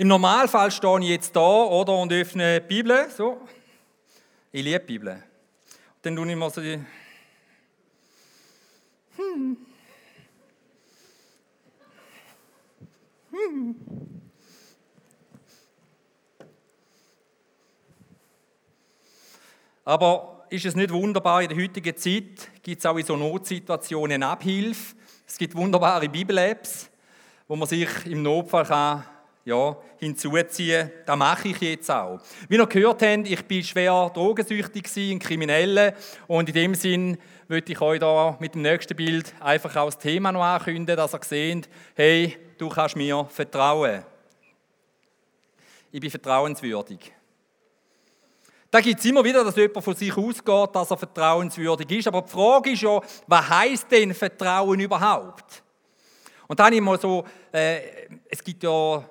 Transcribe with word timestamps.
Im 0.00 0.06
Normalfall 0.06 0.70
stehe 0.70 1.00
ich 1.00 1.08
jetzt 1.08 1.34
da 1.34 1.40
oder, 1.40 1.92
und 1.98 2.12
öffne 2.12 2.60
die 2.60 2.66
Bibel. 2.68 3.10
So. 3.10 3.40
Ich 4.52 4.62
liebe 4.62 4.78
die 4.78 4.86
Bibel. 4.86 5.24
Dann 6.02 6.14
tue 6.14 6.30
ich 6.30 6.36
mal 6.36 6.50
so 6.50 6.60
die. 6.60 6.78
Hm. 9.16 9.56
Aber 19.84 20.46
ist 20.50 20.64
es 20.64 20.76
nicht 20.76 20.92
wunderbar, 20.92 21.42
in 21.42 21.48
der 21.48 21.58
heutigen 21.58 21.96
Zeit 21.96 22.62
gibt 22.62 22.78
es 22.78 22.86
auch 22.86 22.96
in 22.96 23.04
so 23.04 23.16
Notsituationen 23.16 24.22
Abhilfe. 24.22 24.94
Es 25.26 25.36
gibt 25.36 25.56
wunderbare 25.56 26.08
Bibel-Apps, 26.08 26.88
wo 27.48 27.56
man 27.56 27.66
sich 27.66 27.88
im 28.06 28.22
Notfall 28.22 28.64
kann, 28.64 29.04
ja, 29.48 29.76
hinzuziehen. 29.98 30.90
Das 31.06 31.16
mache 31.16 31.48
ich 31.48 31.60
jetzt 31.60 31.90
auch. 31.90 32.20
Wie 32.48 32.56
ihr 32.56 32.66
gehört 32.66 33.02
habt, 33.02 33.28
ich 33.28 33.44
bin 33.46 33.64
schwer 33.64 34.10
drogensüchtig, 34.12 34.84
ein 34.96 35.18
Krimineller. 35.18 35.94
Und 36.26 36.48
in 36.50 36.54
dem 36.54 36.74
Sinn 36.74 37.16
möchte 37.48 37.72
ich 37.72 37.80
euch 37.80 37.98
da 37.98 38.36
mit 38.40 38.54
dem 38.54 38.62
nächsten 38.62 38.94
Bild 38.94 39.34
einfach 39.40 39.74
auch 39.76 39.86
das 39.86 39.98
Thema 39.98 40.32
noch 40.32 40.44
ankündigen, 40.44 40.96
dass 40.96 41.14
ihr 41.14 41.20
seht, 41.24 41.68
hey, 41.94 42.36
du 42.58 42.68
kannst 42.68 42.96
mir 42.96 43.26
vertrauen. 43.30 44.04
Ich 45.90 46.00
bin 46.00 46.10
vertrauenswürdig. 46.10 47.12
Da 48.70 48.82
gibt 48.82 49.00
es 49.00 49.06
immer 49.06 49.24
wieder, 49.24 49.42
dass 49.42 49.56
jemand 49.56 49.82
von 49.82 49.94
sich 49.94 50.14
ausgeht, 50.14 50.74
dass 50.74 50.90
er 50.90 50.98
vertrauenswürdig 50.98 51.90
ist. 51.90 52.08
Aber 52.08 52.20
die 52.20 52.30
Frage 52.30 52.70
ist 52.72 52.82
ja, 52.82 53.00
was 53.26 53.48
heißt 53.48 53.90
denn 53.90 54.12
Vertrauen 54.12 54.78
überhaupt? 54.78 55.62
Und 56.46 56.60
dann 56.60 56.78
mal 56.80 57.00
so, 57.00 57.24
äh, 57.50 57.80
es 58.28 58.44
gibt 58.44 58.62
ja 58.62 59.02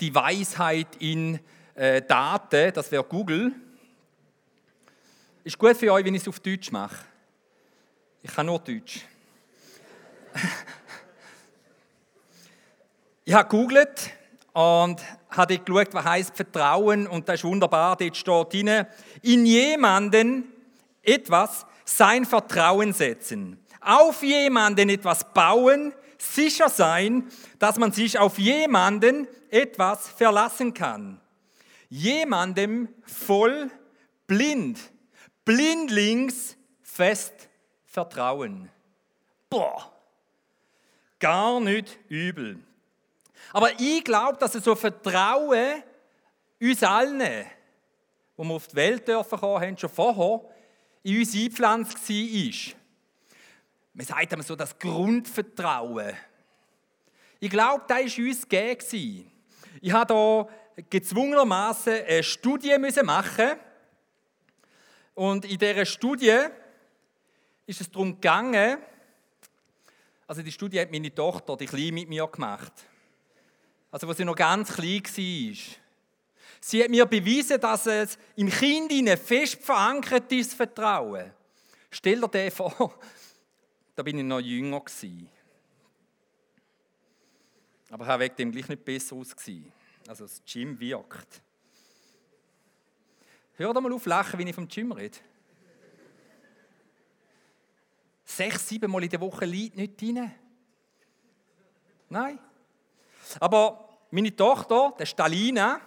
die 0.00 0.14
Weisheit 0.14 0.96
in 0.98 1.40
äh, 1.74 2.02
Daten, 2.02 2.72
das 2.72 2.90
wäre 2.90 3.04
Google. 3.04 3.52
Ist 5.44 5.58
gut 5.58 5.76
für 5.76 5.92
euch, 5.92 6.04
wenn 6.04 6.14
ich 6.14 6.22
es 6.22 6.28
auf 6.28 6.40
Deutsch 6.40 6.72
mache. 6.72 6.96
Ich 8.22 8.34
kann 8.34 8.46
nur 8.46 8.58
Deutsch. 8.58 9.02
ich 13.24 13.32
habe 13.32 13.48
googelt 13.48 14.10
und 14.52 15.00
habe 15.30 15.58
geschaut, 15.58 15.94
was 15.94 16.04
heißt 16.04 16.36
Vertrauen 16.36 17.06
und 17.06 17.28
das 17.28 17.36
ist 17.36 17.44
wunderbar. 17.44 17.96
Dort 17.96 18.16
steht 18.16 18.52
drin, 18.52 18.86
in 19.22 19.46
jemanden 19.46 20.52
etwas 21.02 21.64
sein 21.84 22.24
Vertrauen 22.24 22.92
setzen, 22.92 23.64
auf 23.80 24.22
jemanden 24.22 24.88
etwas 24.88 25.32
bauen, 25.32 25.92
sicher 26.18 26.68
sein, 26.68 27.30
dass 27.58 27.78
man 27.78 27.92
sich 27.92 28.18
auf 28.18 28.38
jemanden 28.38 29.26
etwas 29.50 30.08
verlassen 30.08 30.74
kann. 30.74 31.20
Jemandem 31.88 32.88
voll 33.04 33.70
blind, 34.26 34.78
blindlings 35.44 36.56
fest 36.82 37.48
vertrauen. 37.84 38.68
Boah, 39.48 39.92
gar 41.18 41.60
nicht 41.60 41.98
übel. 42.08 42.58
Aber 43.52 43.70
ich 43.78 44.04
glaube, 44.04 44.38
dass 44.38 44.54
es 44.54 44.64
so 44.64 44.74
Vertrauen 44.74 45.82
uns 46.60 46.82
allen, 46.82 47.46
wo 48.36 48.44
wir 48.44 48.54
auf 48.54 48.66
die 48.68 48.76
Welt 48.76 49.06
dürfen 49.06 49.38
kommen, 49.38 49.62
haben 49.62 49.78
schon 49.78 49.90
vorher 49.90 50.40
in 51.02 51.18
uns 51.18 51.34
eingepflanzt 51.34 52.08
war. 52.08 52.76
Man 53.96 54.04
sagt 54.04 54.32
immer 54.32 54.42
so 54.42 54.54
das 54.54 54.78
Grundvertrauen. 54.78 56.14
Ich 57.40 57.50
glaube, 57.50 57.84
das 57.88 58.18
war 58.18 58.24
uns 58.26 58.48
gegeben. 58.48 59.32
Ich 59.80 59.92
habe 59.92 60.14
hier 60.74 60.84
gezwungenermaßen 60.90 62.04
eine 62.06 62.22
Studie 62.22 62.76
machen 63.02 63.56
und 65.14 65.44
in 65.46 65.58
dieser 65.58 65.86
Studie 65.86 66.38
ist 67.66 67.80
es 67.80 67.90
darum 67.90 68.14
gegangen, 68.14 68.78
also 70.26 70.42
die 70.42 70.52
Studie 70.52 70.80
hat 70.80 70.92
meine 70.92 71.14
Tochter, 71.14 71.56
die 71.56 71.66
Kleine, 71.66 71.92
mit 71.92 72.08
mir 72.08 72.26
gemacht 72.26 72.72
also 73.96 74.08
wo 74.08 74.12
sie 74.12 74.26
noch 74.26 74.36
ganz 74.36 74.74
klein 74.74 75.02
war. 75.02 75.54
Sie 76.60 76.82
hat 76.82 76.90
mir 76.90 77.06
bewiesen, 77.06 77.58
dass 77.58 77.86
es 77.86 78.18
im 78.34 78.50
Kind 78.50 78.92
fest 79.18 79.62
verankert 79.62 80.30
ist, 80.32 80.52
Vertrauen. 80.52 81.32
Stell 81.90 82.20
dir 82.20 82.28
das 82.28 82.54
vor, 82.54 82.98
da 83.96 84.02
bin 84.02 84.18
ich 84.18 84.24
noch 84.24 84.40
jünger 84.40 84.80
gewesen. 84.80 85.28
Aber 87.90 88.04
ich 88.04 88.10
habe 88.10 88.24
wegen 88.24 88.36
dem 88.36 88.52
gleich 88.52 88.68
nicht 88.68 88.84
besser 88.84 89.16
ausgesehen. 89.16 89.72
Also 90.06 90.24
das 90.24 90.42
Gym 90.44 90.78
wirkt. 90.78 91.42
Hör 93.54 93.72
doch 93.72 93.80
mal 93.80 93.92
auf 93.92 94.04
lachen, 94.04 94.38
wenn 94.38 94.46
ich 94.46 94.54
vom 94.54 94.68
Gym 94.68 94.92
rede. 94.92 95.16
Sechs, 98.24 98.68
sieben 98.68 98.90
Mal 98.90 99.04
in 99.04 99.08
der 99.10 99.20
Woche 99.20 99.46
liegt 99.46 99.76
nicht 99.76 100.00
drin. 100.00 100.30
Nein. 102.10 102.38
Aber 103.40 103.98
meine 104.10 104.34
Tochter, 104.34 104.94
der 104.98 105.06
Stalina, 105.06 105.80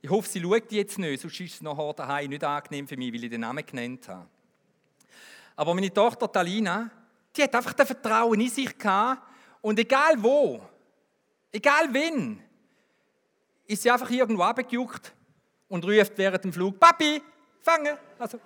ich 0.00 0.08
hoffe, 0.08 0.28
sie 0.28 0.40
schaut 0.40 0.70
jetzt 0.70 0.98
nicht, 0.98 1.20
sonst 1.20 1.40
ist 1.40 1.54
es 1.54 1.60
nachher 1.62 1.92
daheim 1.94 2.30
nicht 2.30 2.44
angenehm 2.44 2.86
für 2.86 2.96
mich, 2.96 3.12
weil 3.12 3.24
ich 3.24 3.30
den 3.30 3.40
Namen 3.40 3.66
genannt 3.66 4.08
habe. 4.08 4.28
Aber 5.56 5.74
meine 5.74 5.92
Tochter 5.92 6.30
Talina, 6.30 6.90
die 7.36 7.42
hat 7.42 7.54
einfach 7.54 7.72
das 7.72 7.86
Vertrauen 7.86 8.40
in 8.40 8.48
sich 8.48 8.76
gehabt 8.76 9.22
und 9.60 9.78
egal 9.78 10.14
wo, 10.16 10.60
egal 11.52 11.92
wen, 11.92 12.42
ist 13.66 13.82
sie 13.82 13.90
einfach 13.90 14.10
irgendwo 14.10 14.42
abgejuckt 14.42 15.14
und 15.68 15.84
ruft 15.84 16.18
während 16.18 16.44
dem 16.44 16.52
Flug, 16.52 16.78
Papi, 16.80 17.22
fangen. 17.60 17.96
Also, 18.18 18.40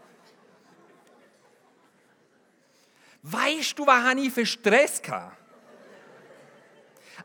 weißt 3.22 3.78
du, 3.78 3.86
was 3.86 4.14
ich 4.16 4.32
für 4.32 4.44
Stress 4.44 5.02
hatte? 5.08 5.32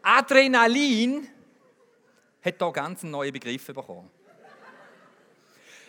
Adrenalin 0.01 1.27
hat 2.41 2.55
hier 2.57 2.71
ganz 2.71 3.03
neue 3.03 3.31
Begriffe 3.31 3.73
bekommen. 3.73 4.09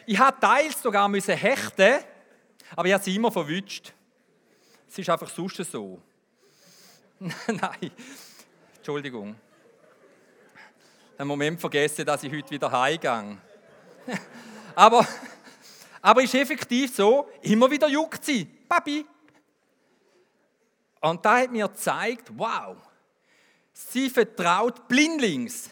Ich 0.07 0.19
habe 0.19 0.41
teils 0.41 0.83
sogar 0.83 1.09
hechten, 1.09 2.05
aber 2.75 2.89
ich 2.89 2.95
habe 2.95 3.05
sie 3.05 3.15
immer 3.15 3.31
verwünscht. 3.31 3.93
Es 4.91 4.99
ist 4.99 5.09
einfach 5.09 5.31
sonst 5.31 5.57
so. 5.71 6.03
Nein, 7.21 7.93
Entschuldigung. 8.77 9.37
Einen 11.17 11.29
Moment 11.29 11.61
vergessen, 11.61 12.05
dass 12.05 12.25
ich 12.25 12.33
heute 12.33 12.51
wieder 12.51 12.73
heimgehe. 12.73 13.39
aber, 14.75 15.07
aber 16.03 16.23
ist 16.25 16.35
effektiv 16.35 16.93
so, 16.93 17.31
immer 17.43 17.71
wieder 17.71 17.87
juckt 17.87 18.25
sie. 18.25 18.45
Papi. 18.45 19.07
Und 21.01 21.25
da 21.25 21.39
hat 21.39 21.53
mir 21.53 21.69
gezeigt, 21.69 22.29
wow, 22.37 22.77
sie 23.73 24.11
vertraut 24.11 24.89
blindlings 24.89 25.71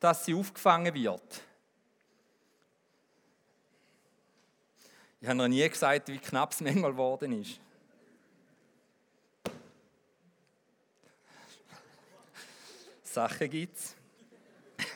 dass 0.00 0.24
sie 0.24 0.34
aufgefangen 0.34 0.94
wird. 0.94 1.42
Ich 5.20 5.28
habe 5.28 5.36
noch 5.36 5.48
nie 5.48 5.68
gesagt, 5.68 6.08
wie 6.08 6.18
knapp 6.18 6.52
es 6.52 6.62
manchmal 6.62 6.92
geworden 6.92 7.40
ist. 7.42 7.60
Sachen 13.12 13.50
gibt 13.50 13.76
es. 13.76 13.96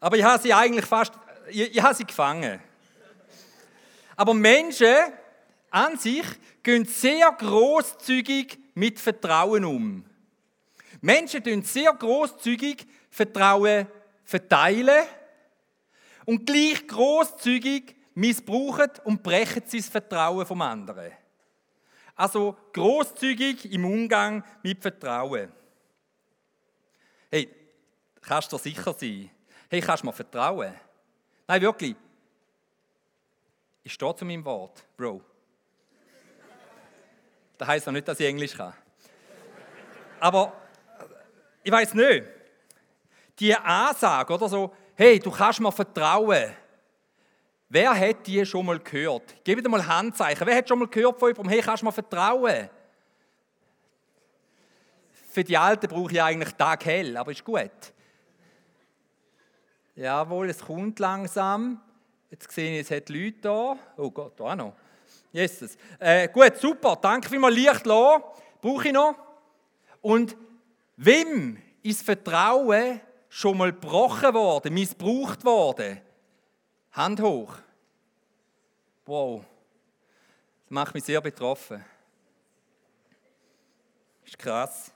Aber 0.00 0.16
ich 0.16 0.24
habe 0.24 0.42
sie 0.42 0.52
eigentlich 0.52 0.84
fast, 0.84 1.14
ich, 1.48 1.74
ich 1.74 1.82
habe 1.82 1.94
sie 1.94 2.04
gefangen. 2.04 2.60
Aber 4.16 4.34
Menschen 4.34 4.94
an 5.70 5.98
sich 5.98 6.24
gehen 6.62 6.84
sehr 6.84 7.30
großzügig 7.32 8.58
mit 8.74 9.00
Vertrauen 9.00 9.64
um. 9.64 10.04
Menschen 11.00 11.42
tun 11.42 11.62
sehr 11.62 11.92
großzügig 11.92 12.86
Vertrauen 13.10 13.86
verteilen 14.24 15.04
und 16.24 16.44
gleich 16.44 16.86
großzügig 16.86 17.94
missbrauchen 18.14 18.90
und 19.04 19.22
brechen 19.22 19.62
sie 19.66 19.78
das 19.78 19.88
Vertrauen 19.88 20.44
vom 20.44 20.60
anderen. 20.62 21.12
Also 22.14 22.56
großzügig 22.72 23.70
im 23.72 23.84
Umgang 23.84 24.42
mit 24.62 24.80
Vertrauen. 24.80 25.52
Hey, 27.30 27.48
kannst 28.20 28.52
du 28.52 28.58
sicher 28.58 28.94
sein? 28.98 29.30
Hey, 29.68 29.80
kannst 29.80 30.02
du 30.02 30.06
mir 30.06 30.12
vertrauen? 30.12 30.74
Nein, 31.46 31.62
wirklich. 31.62 31.96
Ich 33.82 33.92
stehe 33.92 34.14
zu 34.14 34.24
meinem 34.24 34.44
Wort, 34.44 34.84
Bro. 34.96 35.20
Das 37.58 37.68
heisst 37.68 37.86
noch 37.86 37.92
nicht, 37.92 38.06
dass 38.06 38.20
ich 38.20 38.26
Englisch 38.26 38.54
kann. 38.54 38.74
Aber 40.20 40.52
ich 41.62 41.72
weiß 41.72 41.94
nicht 41.94 42.24
die 43.38 43.54
Ansage, 43.54 44.32
oder 44.32 44.48
so, 44.48 44.74
hey, 44.94 45.18
du 45.18 45.30
kannst 45.30 45.60
mir 45.60 45.72
vertrauen. 45.72 46.54
Wer 47.68 47.98
hat 47.98 48.26
die 48.26 48.46
schon 48.46 48.64
mal 48.64 48.78
gehört? 48.78 49.34
Dir 49.46 49.68
mal 49.68 49.84
Handzeichen. 49.86 50.46
Wer 50.46 50.56
hat 50.56 50.68
schon 50.68 50.78
mal 50.78 50.88
gehört 50.88 51.18
von 51.18 51.28
jemandem, 51.28 51.50
hey, 51.50 51.60
kannst 51.60 51.82
du 51.82 51.86
mir 51.86 51.92
vertrauen? 51.92 52.70
Für 55.36 55.44
die 55.44 55.58
Alten 55.58 55.86
brauche 55.88 56.12
ich 56.12 56.22
eigentlich 56.22 56.54
Tag 56.54 56.86
hell, 56.86 57.14
aber 57.14 57.30
ist 57.30 57.44
gut. 57.44 57.92
Jawohl, 59.94 60.48
es 60.48 60.60
kommt 60.60 60.98
langsam. 60.98 61.78
Jetzt 62.30 62.50
sehe 62.50 62.80
ich, 62.80 62.86
es 62.86 62.90
hat 62.90 63.10
Leute 63.10 63.36
da. 63.42 63.76
Oh 63.98 64.10
Gott, 64.10 64.40
da 64.40 64.44
auch 64.44 64.54
noch. 64.54 64.72
Jesus. 65.32 65.76
Äh, 65.98 66.28
gut, 66.28 66.56
super. 66.56 66.96
Danke 66.96 67.28
vielmals. 67.28 67.54
Licht 67.54 67.84
lassen. 67.84 68.22
Brauche 68.62 68.86
ich 68.86 68.94
noch. 68.94 69.14
Und 70.00 70.38
wem 70.96 71.58
ist 71.82 72.02
Vertrauen 72.02 73.02
schon 73.28 73.58
mal 73.58 73.72
gebrochen 73.72 74.32
worden, 74.32 74.72
missbraucht 74.72 75.44
worden? 75.44 76.00
Hand 76.92 77.20
hoch. 77.20 77.58
Wow. 79.04 79.44
Das 80.64 80.70
macht 80.70 80.94
mich 80.94 81.04
sehr 81.04 81.20
betroffen. 81.20 81.84
Das 84.22 84.30
ist 84.30 84.38
krass. 84.38 84.95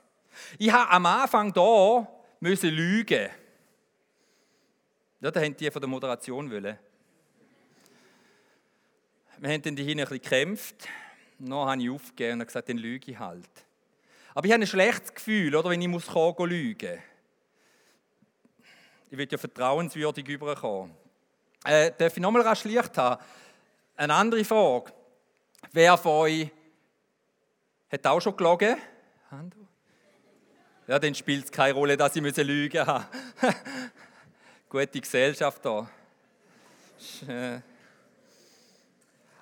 Ich 0.57 0.71
habe 0.71 0.89
am 0.89 1.05
Anfang 1.05 1.53
da 1.53 2.07
müssen 2.39 2.69
lügen. 2.69 3.29
Ja, 5.19 5.29
da 5.31 5.39
haben 5.39 5.55
die 5.55 5.69
von 5.69 5.81
der 5.81 5.89
Moderation 5.89 6.49
wollen. 6.49 6.77
Wir 9.37 9.49
haben 9.49 9.61
dann 9.61 9.75
die 9.75 9.83
ein 9.83 9.97
bisschen 9.97 10.21
gekämpft. 10.21 10.87
Dann 11.39 11.53
habe 11.53 11.81
ich 11.81 11.89
aufgegeben 11.89 12.41
und 12.41 12.47
gesagt, 12.47 12.69
dann 12.69 12.77
lüge 12.77 13.11
ich 13.11 13.19
halt. 13.19 13.49
Aber 14.33 14.45
ich 14.45 14.51
habe 14.53 14.63
ein 14.63 14.67
schlechtes 14.67 15.13
Gefühl, 15.13 15.55
oder, 15.55 15.69
wenn 15.69 15.81
ich 15.81 15.87
muss 15.87 16.07
kommen, 16.07 16.49
lügen 16.49 16.99
Ich 19.09 19.17
will 19.17 19.27
ja 19.29 19.37
vertrauenswürdig 19.37 20.27
überkommen. 20.27 20.95
Äh, 21.65 21.91
darf 21.97 22.15
ich 22.15 22.21
nochmal 22.21 22.41
rasch 22.41 22.63
Licht 22.63 22.97
haben? 22.97 23.21
Eine 23.95 24.13
andere 24.13 24.43
Frage. 24.43 24.91
Wer 25.71 25.97
von 25.97 26.11
euch 26.11 26.49
hat 27.91 28.07
auch 28.07 28.19
schon 28.19 28.35
gelogen? 28.35 28.77
Ja, 30.91 30.99
dann 30.99 31.15
spielt 31.15 31.45
es 31.45 31.51
keine 31.53 31.73
Rolle, 31.73 31.95
dass 31.95 32.17
ich 32.17 32.37
lügen 32.37 32.85
muss. 32.85 33.01
Gute 34.69 34.99
Gesellschaft 34.99 35.63
da. 35.63 35.89
Äh. 37.29 37.61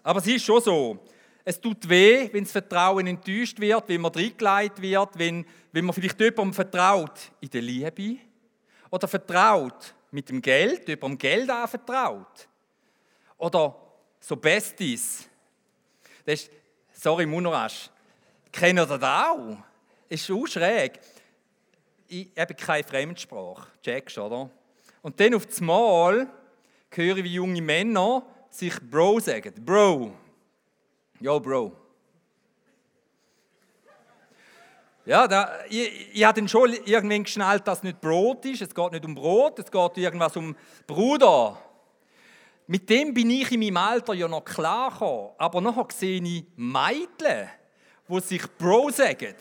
Aber 0.03 0.19
es 0.19 0.27
ist 0.27 0.45
schon 0.45 0.61
so. 0.61 0.99
Es 1.43 1.59
tut 1.59 1.89
weh, 1.89 2.29
wenn 2.31 2.43
das 2.43 2.51
Vertrauen 2.51 3.07
enttäuscht 3.07 3.59
wird, 3.59 3.89
wenn 3.89 3.99
man 3.99 4.11
reingelegt 4.13 4.79
wird, 4.79 5.17
wenn, 5.17 5.43
wenn 5.71 5.85
man 5.85 5.95
vielleicht 5.95 6.19
jemandem 6.19 6.53
vertraut 6.53 7.31
in 7.41 7.49
der 7.49 7.63
Liebe 7.63 8.17
oder 8.91 9.07
vertraut 9.07 9.95
mit 10.11 10.29
dem 10.29 10.43
Geld, 10.43 10.87
jemandem 10.87 11.17
Geld 11.17 11.49
anvertraut. 11.49 12.47
Oder 13.39 13.75
so 14.19 14.35
Besties. 14.35 15.27
Das 16.25 16.41
ist, 16.41 16.51
sorry, 16.93 17.25
Munorasch. 17.25 17.89
Kennt 18.51 18.77
ihr 18.77 18.85
das 18.85 19.01
auch? 19.01 19.57
Ist 20.09 20.29
auch 20.29 20.45
schräg. 20.45 20.99
Habe 22.37 22.53
keine 22.55 22.83
Fremdsprache. 22.83 23.67
Checkst 23.83 24.17
oder? 24.17 24.49
Und 25.01 25.19
dann 25.19 25.33
auf 25.35 25.45
das 25.45 25.61
Mal 25.61 26.27
höre 26.91 27.17
ich, 27.17 27.23
wie 27.23 27.33
junge 27.33 27.61
Männer 27.61 28.23
sich 28.49 28.75
Bro 28.89 29.19
sagen. 29.19 29.53
Bro. 29.63 30.13
Yo, 31.19 31.39
Bro. 31.39 31.75
Ja, 35.05 35.27
da, 35.27 35.59
ich, 35.69 36.13
ich 36.13 36.23
habe 36.23 36.39
dann 36.39 36.47
schon 36.47 36.71
irgendwann 36.85 37.23
geschnallt, 37.23 37.67
dass 37.67 37.79
es 37.79 37.83
nicht 37.83 37.99
Brot 37.99 38.45
ist. 38.45 38.61
Es 38.61 38.75
geht 38.75 38.91
nicht 38.91 39.05
um 39.05 39.15
Brot, 39.15 39.57
es 39.57 39.71
geht 39.71 39.97
irgendwas 39.97 40.37
um 40.37 40.55
Bruder. 40.85 41.57
Mit 42.67 42.87
dem 42.89 43.13
bin 43.13 43.31
ich 43.31 43.51
in 43.51 43.59
meinem 43.59 43.77
Alter 43.77 44.13
ja 44.13 44.27
noch 44.27 44.45
klar 44.45 44.91
gekommen. 44.91 45.29
Aber 45.39 45.61
nachher 45.61 45.87
sehe 45.91 46.21
ich 46.21 46.45
Mädchen, 46.55 47.49
die 48.07 48.19
sich 48.19 48.43
Bro 48.57 48.91
sagen. 48.91 49.33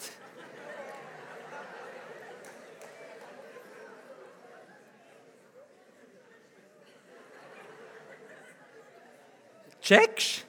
Checkst? 9.88 10.44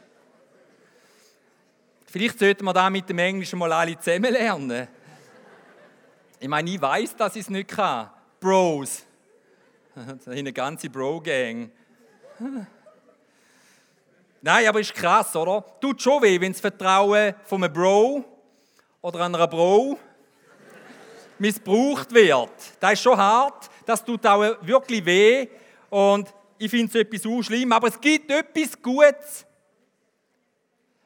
Vielleicht 2.08 2.38
sollten 2.40 2.66
wir 2.66 2.74
da 2.74 2.90
mit 2.90 3.08
dem 3.08 3.20
Englischen 3.20 3.58
mal 3.58 3.72
alle 3.72 3.98
zusammen 3.98 4.34
lernen. 4.34 4.90
Ich 6.42 6.48
meine, 6.50 6.70
ich 6.70 6.82
weiß, 6.82 7.16
dass 7.16 7.38
ich 7.38 7.44
es 7.44 7.50
nicht 7.50 7.70
kann. 7.70 8.10
Bros. 8.38 9.06
Eine 10.26 10.52
ganze 10.52 10.90
Bro-Gang. 10.90 11.72
Nein, 14.42 14.68
aber 14.68 14.82
ist 14.82 14.94
krass, 14.94 15.34
oder? 15.38 15.64
Tut 15.80 16.02
schon 16.02 16.22
weh, 16.22 16.42
wenn 16.42 16.52
das 16.52 16.60
Vertrauen 16.60 17.34
von 17.46 17.64
einem 17.64 17.72
Bro 17.72 18.26
oder 19.02 19.22
einer 19.22 19.48
Bro 19.48 19.98
missbraucht 21.38 22.14
wird. 22.14 22.52
Das 22.78 22.92
ist 22.92 23.04
schon 23.04 23.16
hart, 23.16 23.70
das 23.86 24.04
tut 24.04 24.28
auch 24.28 24.58
wirklich 24.64 25.06
weh. 25.06 25.48
Und 25.90 26.28
ich 26.60 26.70
finde 26.70 26.88
es 26.88 26.96
etwas 26.96 27.22
so 27.22 27.42
schlimm, 27.42 27.72
aber 27.72 27.88
es 27.88 28.00
gibt 28.00 28.30
etwas 28.30 28.80
Gutes, 28.82 29.46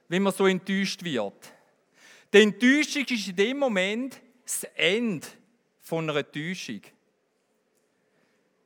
wenn 0.08 0.24
man 0.24 0.34
so 0.34 0.48
enttäuscht 0.48 1.04
wird. 1.04 1.54
Die 2.34 2.42
Enttäuschung 2.42 3.04
ist 3.04 3.28
in 3.28 3.36
dem 3.36 3.60
Moment 3.60 4.20
das 4.44 4.64
Ende 4.76 5.28
von 5.82 6.10
einer 6.10 6.30
Täuschung. 6.30 6.82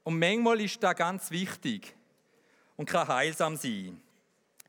Und 0.03 0.19
manchmal 0.19 0.61
ist 0.61 0.81
das 0.81 0.95
ganz 0.95 1.29
wichtig 1.29 1.93
und 2.77 2.89
kann 2.89 3.07
heilsam 3.09 3.57
sein. 3.57 3.99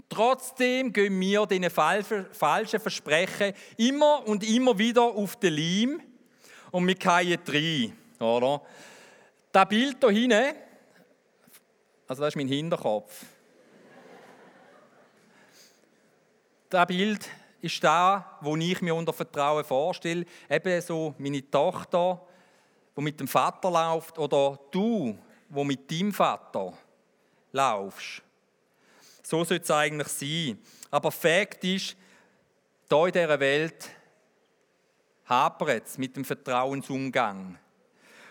Trotzdem 0.09 0.93
gehen 0.93 1.21
wir 1.21 1.47
diesen 1.47 1.71
falschen 1.71 2.81
Versprechen 2.81 3.53
immer 3.77 4.27
und 4.27 4.43
immer 4.43 4.77
wieder 4.77 5.03
auf 5.03 5.37
den 5.37 5.55
Leim 5.55 6.01
und 6.73 6.89
wir 6.89 6.97
fallen 7.01 7.39
rein. 7.47 7.97
Oder? 8.19 8.63
Das 9.53 9.69
Bild 9.69 9.99
hier 10.01 10.11
hinten 10.11 10.68
also 12.09 12.23
das 12.23 12.29
ist 12.29 12.37
mein 12.37 12.49
Hinterkopf. 12.49 13.25
Das 16.71 16.87
Bild 16.87 17.29
ist 17.61 17.85
da, 17.85 18.39
wo 18.41 18.57
ich 18.57 18.81
mir 18.81 18.95
unter 18.95 19.13
Vertrauen 19.13 19.65
vorstelle. 19.65 20.25
Eben 20.49 20.81
so 20.81 21.15
meine 21.19 21.49
Tochter, 21.51 22.21
die 22.97 23.03
mit 23.03 23.21
dem 23.21 23.29
Vater 23.29 23.71
läuft, 23.71 24.19
oder 24.19 24.59
du, 24.71 25.19
wo 25.51 25.65
mit 25.65 25.91
deinem 25.91 26.13
Vater 26.13 26.73
laufst. 27.53 28.23
So 29.23 29.45
sollte 29.45 29.63
es 29.63 29.71
eigentlich 29.71 30.09
sein. 30.09 30.59
Aber 30.91 31.11
Fakt 31.11 31.63
ist, 31.65 31.97
hier 32.89 33.07
in 33.07 33.13
dieser 33.13 33.41
Welt 33.41 33.91
hapert 35.27 35.87
es 35.87 35.99
mit 35.99 36.17
dem 36.17 36.25
Vertrauensumgang. 36.25 37.59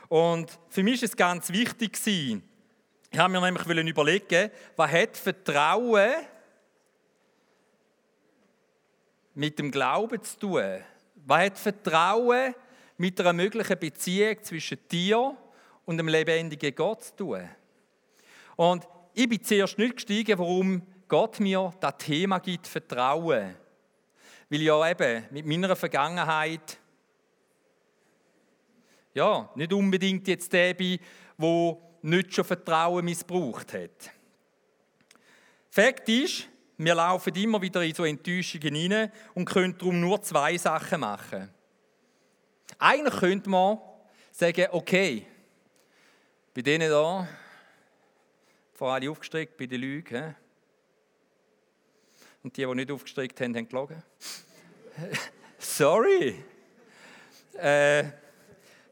Und 0.09 0.57
für 0.69 0.81
mich 0.81 1.03
ist 1.03 1.11
es 1.11 1.17
ganz 1.17 1.51
wichtig, 1.51 1.97
ich 3.09 3.19
habe 3.19 3.31
mir 3.31 3.41
nämlich 3.41 3.65
überlegen, 3.65 4.51
was 4.75 4.91
hat 4.91 5.17
Vertrauen 5.17 6.11
mit 9.33 9.57
dem 9.59 9.71
Glauben 9.71 10.21
zu 10.21 10.39
tun? 10.39 10.83
Was 11.25 11.39
hat 11.39 11.57
Vertrauen 11.57 12.55
mit 12.97 13.19
einer 13.19 13.33
möglichen 13.33 13.79
Beziehung 13.79 14.43
zwischen 14.43 14.79
dir 14.91 15.37
und 15.85 15.97
dem 15.97 16.07
lebendigen 16.07 16.75
Gott 16.75 17.03
zu 17.03 17.15
tun? 17.15 17.49
Und 18.55 18.87
ich 19.13 19.29
bin 19.29 19.43
zuerst 19.43 19.77
nicht 19.77 19.95
gestiegen, 19.95 20.37
warum 20.37 20.81
Gott 21.07 21.39
mir 21.39 21.73
das 21.79 21.97
Thema 21.97 22.39
gibt, 22.39 22.67
Vertrauen. 22.67 23.55
Weil 24.49 24.61
ja 24.61 24.89
eben 24.89 25.25
mit 25.31 25.45
meiner 25.45 25.75
Vergangenheit 25.75 26.79
ja, 29.17 29.49
nicht 29.55 29.73
unbedingt 29.73 30.27
jetzt 30.27 30.53
der 30.53 30.75
bin, 30.75 30.99
wo 31.37 31.81
nicht 32.07 32.33
schon 32.33 32.45
Vertrauen 32.45 33.03
missbraucht 33.03 33.73
hat. 33.73 34.11
Fakt 35.69 36.07
ist, 36.09 36.47
wir 36.77 36.95
laufen 36.95 37.35
immer 37.35 37.61
wieder 37.61 37.83
in 37.83 37.93
so 37.93 38.05
Enttäuschungen 38.05 38.73
hinein 38.73 39.11
und 39.33 39.45
können 39.45 39.77
darum 39.77 39.99
nur 39.99 40.21
zwei 40.21 40.57
Sachen 40.57 41.01
machen. 41.01 41.49
Eigentlich 42.79 43.19
könnte 43.19 43.49
man 43.49 43.79
sagen, 44.31 44.67
okay, 44.71 45.25
bei 46.53 46.61
denen 46.61 46.89
da, 46.89 47.27
vor 48.73 48.93
allem 48.93 49.11
aufgestreckt 49.11 49.57
bei 49.57 49.65
den 49.65 49.81
Lügen, 49.81 50.35
und 52.43 52.55
die, 52.55 52.65
die 52.65 52.75
nicht 52.75 52.91
aufgestreckt 52.91 53.41
haben, 53.41 53.55
haben 53.55 53.67
gelogen. 53.67 54.01
Sorry. 55.59 56.43
Äh, 57.57 58.03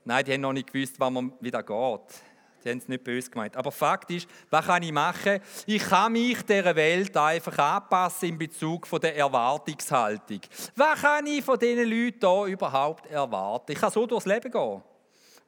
nein, 0.04 0.26
die 0.26 0.34
haben 0.34 0.42
noch 0.42 0.52
nicht 0.52 0.74
gewusst, 0.74 0.96
wann 0.98 1.14
man 1.14 1.34
wieder 1.40 1.64
geht. 1.64 2.22
Sie 2.66 2.72
haben 2.72 2.80
es 2.80 2.88
nicht 2.88 3.04
böse 3.04 3.30
gemeint. 3.30 3.56
Aber 3.56 3.72
Fakt 3.72 4.10
ist, 4.10 4.28
was 4.50 4.66
kann 4.66 4.82
ich 4.82 4.92
machen? 4.92 5.40
Ich 5.68 5.84
kann 5.84 6.12
mich 6.12 6.42
dieser 6.42 6.76
Welt 6.76 7.16
einfach 7.16 7.56
anpassen 7.60 8.30
in 8.30 8.40
Bezug 8.40 8.88
von 8.88 9.00
der 9.00 9.16
Erwartungshaltung. 9.16 10.40
Was 10.76 11.00
kann 11.00 11.28
ich 11.28 11.46
von 11.46 11.60
diesen 11.60 11.88
Leuten 11.88 12.28
hier 12.28 12.46
überhaupt 12.54 13.06
erwarten? 13.06 13.72
Ich 13.72 13.78
kann 13.78 13.92
so 13.92 14.08
durchs 14.08 14.26
Leben 14.26 14.50
gehen. 14.50 14.82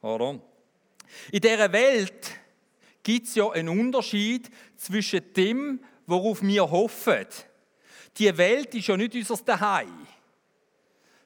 Oder? 0.00 0.38
In 1.32 1.40
dieser 1.40 1.72
Welt 1.72 2.30
gibt 3.02 3.26
es 3.26 3.34
ja 3.34 3.50
einen 3.50 3.68
Unterschied 3.68 4.48
zwischen 4.76 5.32
dem, 5.32 5.80
worauf 6.06 6.40
wir 6.40 6.70
hoffen. 6.70 7.26
Die 8.16 8.38
Welt 8.38 8.72
ist 8.76 8.86
ja 8.86 8.96
nicht 8.96 9.16
unser 9.16 9.38
Daheim. 9.38 10.06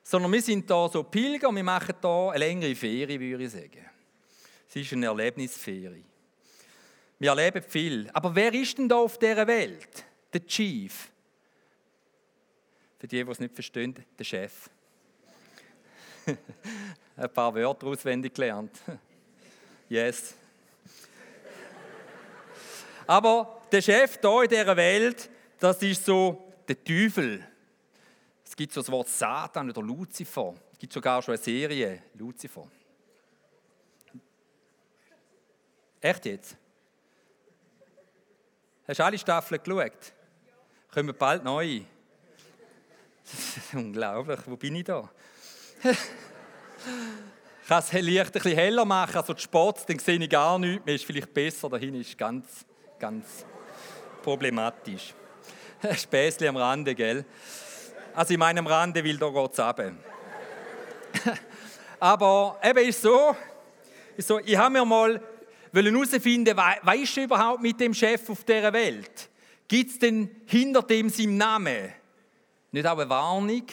Sondern 0.03 0.33
wir 0.33 0.41
sind 0.41 0.71
da 0.71 0.89
so 0.89 1.03
Pilger, 1.03 1.55
wir 1.55 1.63
machen 1.63 1.97
da 2.01 2.31
eine 2.31 2.39
längere 2.39 2.75
Ferie, 2.75 3.21
würde 3.21 3.45
ich 3.45 3.51
sagen. 3.51 3.93
Es 4.75 4.77
ist 4.77 4.95
eine 4.95 5.05
Erlebnisferie. 5.05 6.03
Wir 7.19 7.29
erleben 7.29 7.63
viel. 7.63 8.09
Aber 8.15 8.35
wer 8.35 8.55
ist 8.55 8.79
denn 8.79 8.89
da 8.89 8.97
auf 8.97 9.19
dieser 9.19 9.47
Welt? 9.47 10.03
Der 10.33 10.47
Chief. 10.47 11.11
Für 12.99 13.07
die, 13.07 13.23
die 13.23 13.31
es 13.31 13.39
nicht 13.39 13.53
verstehen, 13.53 13.95
der 14.19 14.25
Chef. 14.25 14.71
Ein 17.17 17.31
paar 17.35 17.55
Wörter 17.55 17.87
auswendig 17.87 18.35
gelernt. 18.35 18.81
Yes. 19.91 20.35
Aber 23.07 23.61
der 23.71 23.83
Chef 23.83 24.19
hier 24.19 24.43
in 24.45 24.49
dieser 24.49 24.75
Welt, 24.75 25.29
das 25.59 25.83
ist 25.83 26.07
so 26.07 26.51
der 26.67 26.83
Teufel. 26.83 27.47
Es 28.43 28.57
gibt 28.57 28.73
so 28.73 28.81
das 28.81 28.91
Wort 28.91 29.11
Satan 29.11 29.69
oder 29.69 29.83
Luzifer. 29.83 30.55
Es 30.73 30.79
gibt 30.79 30.95
sogar 30.95 31.21
schon 31.21 31.35
eine 31.35 31.43
Serie, 31.43 32.05
Luzifer. 32.15 32.67
Echt 36.03 36.27
jetzt? 36.27 36.57
Hast 38.89 38.99
du 38.99 39.05
alle 39.05 39.17
Staffeln 39.17 39.63
geschaut? 39.63 40.13
Kommen 40.93 41.15
bald 41.17 41.45
neu. 41.45 41.83
unglaublich, 43.73 44.41
wo 44.47 44.57
bin 44.57 44.75
ich 44.75 44.85
da? 44.85 45.09
ich 45.85 45.97
kann 47.69 47.79
es 47.79 47.93
Licht 47.93 48.27
ein 48.27 48.33
bisschen 48.33 48.57
heller 48.57 48.85
machen, 48.85 49.17
also 49.17 49.33
die 49.33 49.43
Spots, 49.43 49.87
dann 49.87 50.01
sehe 50.01 50.19
ich 50.19 50.29
gar 50.29 50.59
nichts 50.59 50.85
mehr, 50.85 50.97
ist 50.97 51.05
vielleicht 51.05 51.33
besser, 51.33 51.69
dahin 51.69 51.95
ist 51.95 52.19
ganz, 52.19 52.67
ganz 52.99 53.47
problematisch. 54.25 55.15
Späßli 55.97 56.49
am 56.49 56.57
Rande, 56.57 56.97
gell? 56.97 57.25
Also 58.13 58.35
in 58.35 58.41
meinem 58.41 58.67
Rande, 58.67 59.05
will 59.05 59.19
da 59.19 59.29
geht 59.29 59.53
es 59.53 59.61
Aber 62.01 62.59
eben 62.61 62.89
ist 62.89 63.03
so, 63.03 63.37
ist 64.17 64.27
so 64.27 64.41
ich 64.41 64.57
habe 64.57 64.73
mir 64.73 64.85
mal 64.85 65.23
herausfinden, 65.73 66.57
was 66.57 66.97
ist 66.97 67.17
überhaupt 67.17 67.63
mit 67.63 67.81
dem 67.81 67.95
Chef 67.95 68.29
auf 68.29 68.45
dieser 68.45 68.73
Welt? 68.73 69.31
Gibt 69.67 69.91
es 69.91 69.99
denn 69.99 70.43
hinter 70.47 70.83
dem 70.83 71.09
seinem 71.09 71.37
Namen 71.37 71.93
nicht 72.71 72.87
auch 72.87 72.99
eine 72.99 73.09
Warnung? 73.09 73.65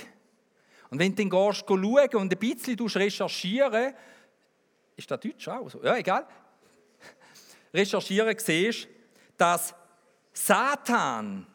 Und 0.89 1.00
wenn 1.00 1.15
du 1.15 1.24
dann 1.24 1.29
gehst, 1.29 1.65
schauen 1.68 2.15
und 2.15 2.34
ein 2.34 2.39
bisschen 2.39 2.79
recherchieren, 2.79 3.94
ist 4.96 5.12
das 5.12 5.20
Deutsch 5.20 5.48
auch 5.48 5.70
so? 5.70 5.84
Ja, 5.84 5.98
egal. 5.98 6.25
Recherchieren 7.74 8.36
siehst, 8.38 8.88
dass 9.38 9.75
Satan 10.34 11.46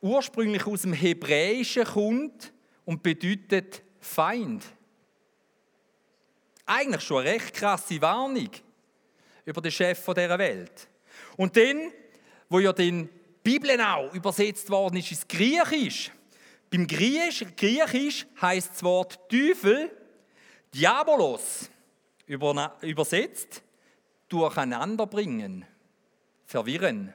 ursprünglich 0.00 0.66
aus 0.66 0.82
dem 0.82 0.92
Hebräischen 0.92 1.84
kommt 1.84 2.52
und 2.84 3.02
bedeutet 3.02 3.82
Feind. 4.00 4.64
Eigentlich 6.66 7.02
schon 7.02 7.18
eine 7.18 7.30
recht 7.30 7.54
krasse 7.54 8.00
Warnung 8.00 8.50
über 9.48 9.62
den 9.62 9.72
Chef 9.72 10.04
dieser 10.04 10.38
Welt. 10.38 10.88
Und 11.36 11.56
dann, 11.56 11.90
wo 12.48 12.60
ja 12.60 12.72
die 12.72 13.08
Bibel 13.42 13.80
auch 13.80 14.12
übersetzt 14.12 14.68
worden 14.68 14.98
ist 14.98 15.10
ins 15.10 15.26
Griechisch, 15.26 16.10
beim 16.70 16.86
Griechisch, 16.86 17.44
Griechisch 17.56 18.26
heißt 18.40 18.72
das 18.74 18.82
Wort 18.82 19.18
Teufel 19.30 19.90
Diabolos 20.74 21.70
übersetzt 22.26 23.62
durcheinanderbringen, 24.28 25.64
verwirren. 26.44 27.14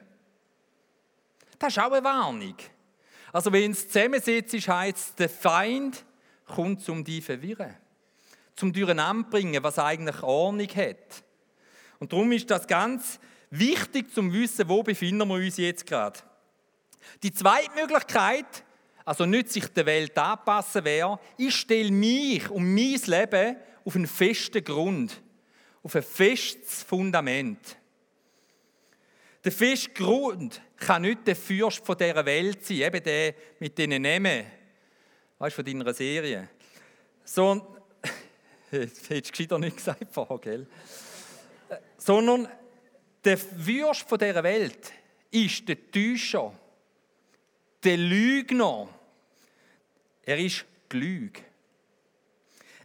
Das 1.56 1.72
ist 1.72 1.78
auch 1.78 1.92
eine 1.92 2.02
Warnung. 2.02 2.56
Also 3.32 3.52
wenn 3.52 3.70
es 3.70 3.88
zusammensetzt, 3.88 4.54
heißt 4.54 4.96
es, 4.96 5.14
der 5.14 5.28
Feind 5.28 6.04
kommt 6.46 6.82
zum 6.82 7.04
die 7.04 7.20
verwirren, 7.20 7.76
zum 8.56 8.72
Durcheinanderbringen, 8.72 9.62
was 9.62 9.78
eigentlich 9.78 10.20
Ordnung 10.24 10.68
hat. 10.68 11.22
Und 12.04 12.12
darum 12.12 12.32
ist 12.32 12.50
das 12.50 12.66
ganz 12.66 13.18
wichtig 13.48 14.12
zum 14.12 14.30
Wissen, 14.30 14.68
wo 14.68 14.82
befinden 14.82 15.26
wir 15.26 15.36
uns 15.36 15.56
jetzt 15.56 15.86
gerade. 15.86 16.20
Die 17.22 17.32
zweite 17.32 17.70
Möglichkeit, 17.74 18.44
also 19.06 19.24
nicht 19.24 19.50
sich 19.50 19.68
der 19.68 19.86
Welt 19.86 20.18
anpassen 20.18 20.84
wäre, 20.84 21.18
ich 21.38 21.56
stelle 21.56 21.90
mich 21.90 22.50
und 22.50 22.74
mein 22.74 23.00
Leben 23.06 23.56
auf 23.86 23.96
einen 23.96 24.06
festen 24.06 24.62
Grund, 24.62 25.18
auf 25.82 25.96
ein 25.96 26.02
festes 26.02 26.82
Fundament. 26.82 27.78
Der 29.42 29.52
feste 29.52 29.92
Grund 29.92 30.60
kann 30.76 31.00
nicht 31.00 31.26
der 31.26 31.36
Fürst 31.36 31.86
von 31.86 31.96
dieser 31.96 32.26
Welt 32.26 32.66
sein, 32.66 32.82
eben 32.82 33.02
der 33.02 33.34
mit 33.60 33.78
diesen 33.78 34.02
Namen, 34.02 34.44
weißt 35.38 35.56
du, 35.56 35.62
von 35.62 35.64
deiner 35.64 35.94
Serie. 35.94 36.50
So, 37.24 37.78
hättest 38.70 39.08
du 39.08 39.20
gescheiter 39.22 39.58
nicht 39.58 39.78
gesagt 39.78 40.12
vorher, 40.12 40.36
gell? 40.36 40.66
Sondern 41.96 42.48
der 43.24 43.38
Fürst 43.38 44.08
von 44.08 44.18
dieser 44.18 44.42
Welt 44.42 44.92
ist 45.30 45.68
der 45.68 45.90
Täuscher, 45.90 46.52
der 47.82 47.96
Lügner. 47.96 48.88
Er 50.22 50.38
ist 50.38 50.64
die 50.92 50.96
Lüge. 50.96 51.40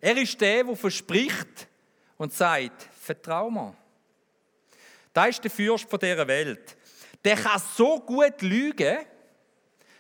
Er 0.02 0.18
ist 0.18 0.40
der, 0.40 0.64
der 0.64 0.76
verspricht 0.76 1.68
und 2.18 2.34
sagt, 2.34 2.88
vertrau 3.00 3.50
mir. 3.50 3.76
Das 5.14 5.30
ist 5.30 5.44
der 5.44 5.52
Fürst 5.52 5.90
von 5.90 6.00
dieser 6.00 6.28
Welt. 6.28 6.78
Der 7.24 7.36
kann 7.36 7.62
so 7.76 8.00
gut 8.00 8.42
lügen. 8.42 9.00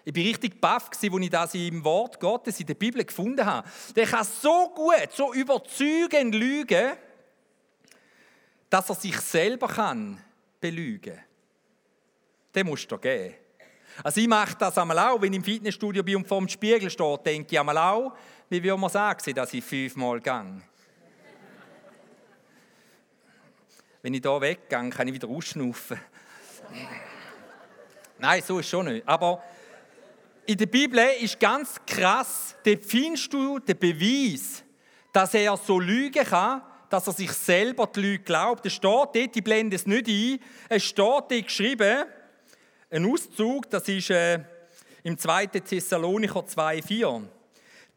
Ich 0.05 0.13
bin 0.13 0.25
richtig 0.25 0.60
baff, 0.62 0.89
als 0.89 1.03
ich 1.03 1.29
das 1.29 1.53
im 1.53 1.84
Wort 1.84 2.19
Gottes 2.19 2.60
in 2.60 2.65
der 2.65 2.74
Bibel 2.75 3.03
gefunden 3.03 3.46
habe. 3.46 3.67
Der 3.96 4.05
kann 4.05 4.25
so 4.25 4.69
gut, 4.69 5.10
so 5.13 5.34
überzeugend 5.34 6.34
lügen, 6.34 6.93
dass 8.69 8.89
er 8.89 8.95
sich 8.95 9.19
selber 9.19 9.67
kann 9.67 10.21
belügen 10.59 11.15
kann. 11.15 11.23
Den 12.53 12.67
musst 12.67 12.91
du 12.91 12.97
geben. 12.97 13.35
Also 14.03 14.21
ich 14.21 14.27
mache 14.27 14.55
das 14.57 14.77
einmal 14.77 14.99
auch, 14.99 15.21
wenn 15.21 15.33
ich 15.33 15.38
im 15.38 15.43
Fitnessstudio 15.43 16.03
bin 16.03 16.17
und 16.17 16.27
vor 16.27 16.39
dem 16.39 16.47
Spiegel 16.47 16.89
stehe, 16.89 17.17
denke 17.17 17.51
ich 17.51 17.59
einmal 17.59 17.77
auch, 17.77 18.13
wie 18.49 18.63
würde 18.63 18.77
man 18.77 18.89
sagen, 18.89 19.33
dass 19.33 19.53
ich 19.53 19.63
fünfmal 19.63 20.19
gehe. 20.19 20.61
Wenn 24.01 24.13
ich 24.13 24.21
hier 24.21 24.41
weggehe, 24.41 24.89
kann 24.89 25.07
ich 25.07 25.13
wieder 25.13 25.27
ausschnaufen. 25.27 25.99
Nein, 28.17 28.41
so 28.45 28.59
ist 28.59 28.69
schon 28.69 28.85
nicht. 28.85 29.07
Aber 29.07 29.43
in 30.45 30.57
der 30.57 30.65
Bibel 30.65 30.99
ist 31.19 31.39
ganz 31.39 31.75
krass, 31.85 32.55
da 32.63 32.71
findest 32.81 33.31
du 33.33 33.59
den 33.59 33.77
Beweis, 33.77 34.63
dass 35.11 35.33
er 35.33 35.55
so 35.57 35.79
lügen 35.79 36.23
kann, 36.25 36.61
dass 36.89 37.08
er 37.08 37.13
sich 37.13 37.31
selber 37.31 37.88
die 37.88 38.01
Lüge 38.01 38.24
glaubt. 38.24 38.65
Es 38.65 38.74
steht 38.74 38.86
dort, 38.86 39.15
ich 39.15 39.43
blende 39.43 39.75
es 39.75 39.86
nicht 39.86 40.08
ein, 40.08 40.39
es 40.69 40.84
steht 40.84 41.00
dort 41.00 41.29
geschrieben, 41.29 42.05
ein 42.89 43.05
Auszug, 43.05 43.69
das 43.69 43.88
ist 43.88 44.10
äh, 44.10 44.39
im 45.03 45.17
2. 45.17 45.48
Thessalonicher 45.48 46.39
2,4. 46.39 47.24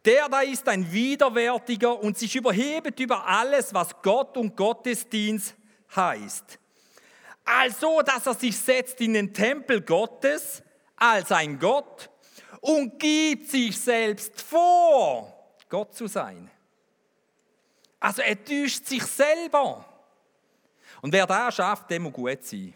Der 0.05 0.29
da 0.29 0.41
ist 0.41 0.69
ein 0.69 0.91
Widerwärtiger 0.93 1.99
und 1.99 2.19
sich 2.19 2.35
überhebt 2.35 2.99
über 2.99 3.27
alles, 3.27 3.73
was 3.73 3.91
Gott 4.03 4.37
und 4.37 4.57
Gottesdienst 4.57 5.55
heißt. 5.95 6.59
Also, 7.45 8.03
dass 8.03 8.27
er 8.27 8.35
sich 8.35 8.57
setzt 8.57 9.01
in 9.01 9.15
den 9.15 9.33
Tempel 9.33 9.81
Gottes 9.81 10.63
als 10.97 11.33
ein 11.33 11.59
Gott 11.59 12.11
und 12.61 12.99
gibt 12.99 13.51
sich 13.51 13.79
selbst 13.79 14.41
vor, 14.41 15.33
Gott 15.69 15.95
zu 15.95 16.07
sein. 16.07 16.51
Also 18.03 18.21
er 18.21 18.45
täuscht 18.45 18.85
sich 18.85 19.05
selber. 19.05 19.85
Und 21.01 21.13
wer 21.13 21.25
das 21.25 21.55
schafft, 21.55 21.89
der 21.89 22.01
muss 22.01 22.13
gut 22.13 22.45
sein. 22.45 22.75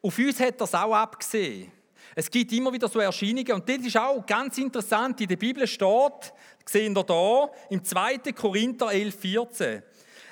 Auf 0.00 0.16
uns 0.16 0.38
hat 0.38 0.60
es 0.60 0.74
auch 0.74 0.94
abgesehen. 0.94 1.72
Es 2.14 2.30
gibt 2.30 2.52
immer 2.52 2.72
wieder 2.72 2.88
so 2.88 3.00
Erscheinungen 3.00 3.52
und 3.52 3.68
das 3.68 3.78
ist 3.78 3.96
auch 3.96 4.24
ganz 4.24 4.58
interessant. 4.58 5.20
In 5.20 5.26
der 5.26 5.36
Bibel 5.36 5.66
steht, 5.66 6.32
sehen 6.64 6.94
wir 6.94 7.04
hier, 7.04 7.50
im 7.70 7.82
2. 7.82 8.18
Korinther 8.32 8.92
11, 8.92 9.18
14. 9.18 9.82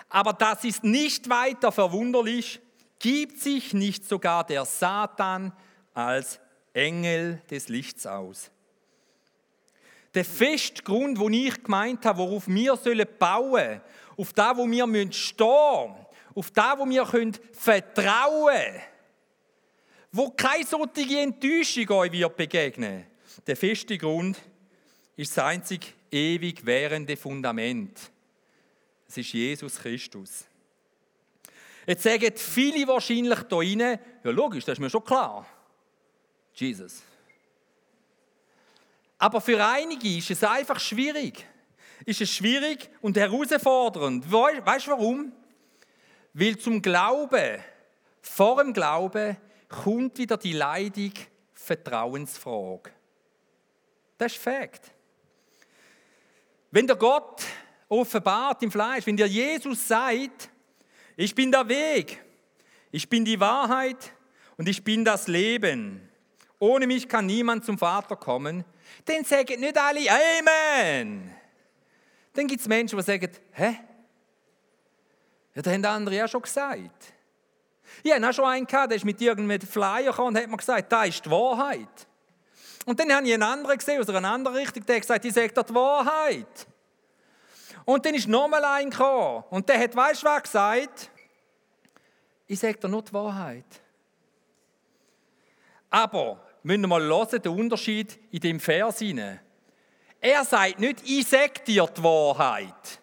Aber 0.08 0.32
das 0.32 0.62
ist 0.62 0.84
nicht 0.84 1.28
weiter 1.28 1.72
verwunderlich, 1.72 2.60
gibt 3.00 3.40
sich 3.40 3.74
nicht 3.74 4.04
sogar 4.04 4.46
der 4.46 4.64
Satan 4.66 5.52
als 5.94 6.38
Engel 6.72 7.42
des 7.50 7.68
Lichts 7.68 8.06
aus. 8.06 8.51
Der 10.14 10.24
feste 10.24 10.82
Grund, 10.82 11.18
wo 11.18 11.28
ich 11.28 11.62
gemeint 11.62 12.04
habe, 12.04 12.18
worauf 12.18 12.46
wir 12.46 12.76
sollen 12.76 13.06
bauen, 13.18 13.80
auf 14.16 14.32
da, 14.32 14.56
wo 14.56 14.66
wir 14.66 15.12
stehen 15.12 15.90
müssen, 15.90 16.06
auf 16.34 16.50
da, 16.50 16.78
wo 16.78 16.88
wir 16.88 17.06
vertrauen 17.52 18.54
können, 18.54 18.80
wo 20.12 20.30
keine 20.30 20.64
solche 20.64 21.18
Enttäuschung 21.18 21.90
euch 21.90 22.12
wird 22.12 22.36
begegnen. 22.36 23.06
Der 23.46 23.56
feste 23.56 23.96
Grund 23.96 24.36
ist 25.16 25.36
das 25.36 25.44
einzig 25.44 25.94
ewig 26.10 26.64
währende 26.64 27.16
Fundament. 27.16 27.98
Es 29.08 29.16
ist 29.16 29.32
Jesus 29.32 29.76
Christus. 29.76 30.44
Jetzt 31.86 32.02
sagen 32.02 32.32
viele 32.36 32.86
wahrscheinlich 32.86 33.38
hier 33.48 33.58
rein, 33.58 33.98
ja 34.24 34.30
logisch, 34.30 34.64
das 34.64 34.74
ist 34.74 34.80
mir 34.80 34.90
schon 34.90 35.04
klar. 35.04 35.46
Jesus. 36.54 37.02
Aber 39.22 39.40
für 39.40 39.64
einige 39.64 40.16
ist 40.16 40.32
es 40.32 40.42
einfach 40.42 40.80
schwierig. 40.80 41.46
Ist 42.04 42.20
es 42.20 42.28
schwierig 42.28 42.90
und 43.00 43.16
herausfordernd. 43.16 44.32
Weißt 44.32 44.88
du 44.88 44.90
warum? 44.90 45.30
Weil 46.32 46.58
zum 46.58 46.82
Glauben, 46.82 47.60
vor 48.20 48.60
dem 48.60 48.72
Glauben, 48.72 49.36
kommt 49.68 50.18
wieder 50.18 50.36
die 50.36 50.54
Leidung 50.54 51.12
Vertrauensfrage. 51.52 52.90
Das 54.18 54.32
ist 54.32 54.42
Fakt. 54.42 54.90
Wenn 56.72 56.88
der 56.88 56.96
Gott 56.96 57.44
offenbart 57.88 58.60
im 58.64 58.72
Fleisch, 58.72 59.06
wenn 59.06 59.16
dir 59.16 59.28
Jesus 59.28 59.86
sagt, 59.86 60.50
ich 61.16 61.32
bin 61.32 61.52
der 61.52 61.68
Weg, 61.68 62.24
ich 62.90 63.08
bin 63.08 63.24
die 63.24 63.38
Wahrheit 63.38 64.14
und 64.56 64.68
ich 64.68 64.82
bin 64.82 65.04
das 65.04 65.28
Leben. 65.28 66.08
Ohne 66.62 66.86
mich 66.86 67.08
kann 67.08 67.26
niemand 67.26 67.64
zum 67.64 67.76
Vater 67.76 68.14
kommen. 68.14 68.64
Dann 69.04 69.24
sagen 69.24 69.58
nicht 69.58 69.76
alle 69.76 70.06
Amen. 70.08 71.34
Dann 72.34 72.46
gibt 72.46 72.60
es 72.60 72.68
Menschen, 72.68 72.96
die 72.96 73.04
sagen, 73.04 73.28
hä? 73.50 73.78
Ja, 75.56 75.62
das 75.62 75.72
haben 75.72 75.84
andere 75.84 76.14
ja 76.14 76.28
schon 76.28 76.40
gesagt. 76.40 77.14
Ich 78.04 78.12
hatte 78.12 78.28
auch 78.28 78.32
schon 78.32 78.44
einen, 78.44 78.64
gehabt, 78.64 78.92
der 78.92 78.96
ist 78.96 79.04
mit 79.04 79.20
irgendeinem 79.20 79.60
Flyer 79.60 80.12
gekommen 80.12 80.36
und 80.36 80.40
hat 80.40 80.48
mir 80.48 80.56
gesagt, 80.56 80.92
da 80.92 81.02
ist 81.02 81.26
die 81.26 81.30
Wahrheit. 81.32 82.06
Und 82.86 83.00
dann 83.00 83.12
habe 83.12 83.26
ich 83.26 83.34
einen 83.34 83.42
anderen 83.42 83.76
gesehen, 83.76 84.00
aus 84.00 84.08
einer 84.08 84.30
anderen 84.30 84.56
Richtung, 84.56 84.86
der 84.86 84.94
hat 84.94 85.02
gesagt, 85.02 85.24
ich 85.24 85.34
sage 85.34 85.52
dir 85.52 85.64
die 85.64 85.74
Wahrheit. 85.74 86.66
Und 87.84 88.06
dann 88.06 88.14
ist 88.14 88.28
nochmal 88.28 88.64
ein 88.64 88.88
gekommen 88.88 89.42
und 89.50 89.68
der 89.68 89.80
hat, 89.80 89.96
weißt 89.96 90.22
du 90.22 90.26
was 90.26 90.42
gesagt? 90.44 91.10
Ich 92.46 92.60
sage 92.60 92.78
dir 92.78 92.88
nur 92.88 93.02
die 93.02 93.12
Wahrheit. 93.12 93.66
Aber, 95.90 96.51
müssen 96.62 96.82
wir 96.82 96.88
mal 96.88 97.02
hören, 97.02 97.42
den 97.42 97.52
Unterschied 97.52 98.18
in 98.30 98.40
dem 98.40 98.60
Vers 98.60 98.98
hinein. 98.98 99.40
Er 100.20 100.44
sagt 100.44 100.78
nicht, 100.78 101.02
ich 101.04 101.26
sage 101.26 101.60
dir 101.66 101.86
die 101.86 102.02
Wahrheit. 102.02 103.00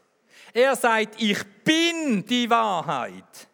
Er 0.54 0.75
sagt, 0.75 1.22
ich 1.22 1.44
bin 1.63 2.25
die 2.25 2.50
Wahrheit. 2.50 3.48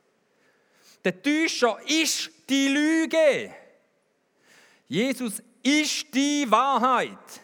Der 1.03 1.21
Täuscher 1.21 1.77
ist 1.85 2.29
die 2.49 2.67
Lüge. 2.67 3.53
Jesus 4.87 5.41
ist 5.63 6.13
die 6.13 6.45
Wahrheit. 6.49 7.41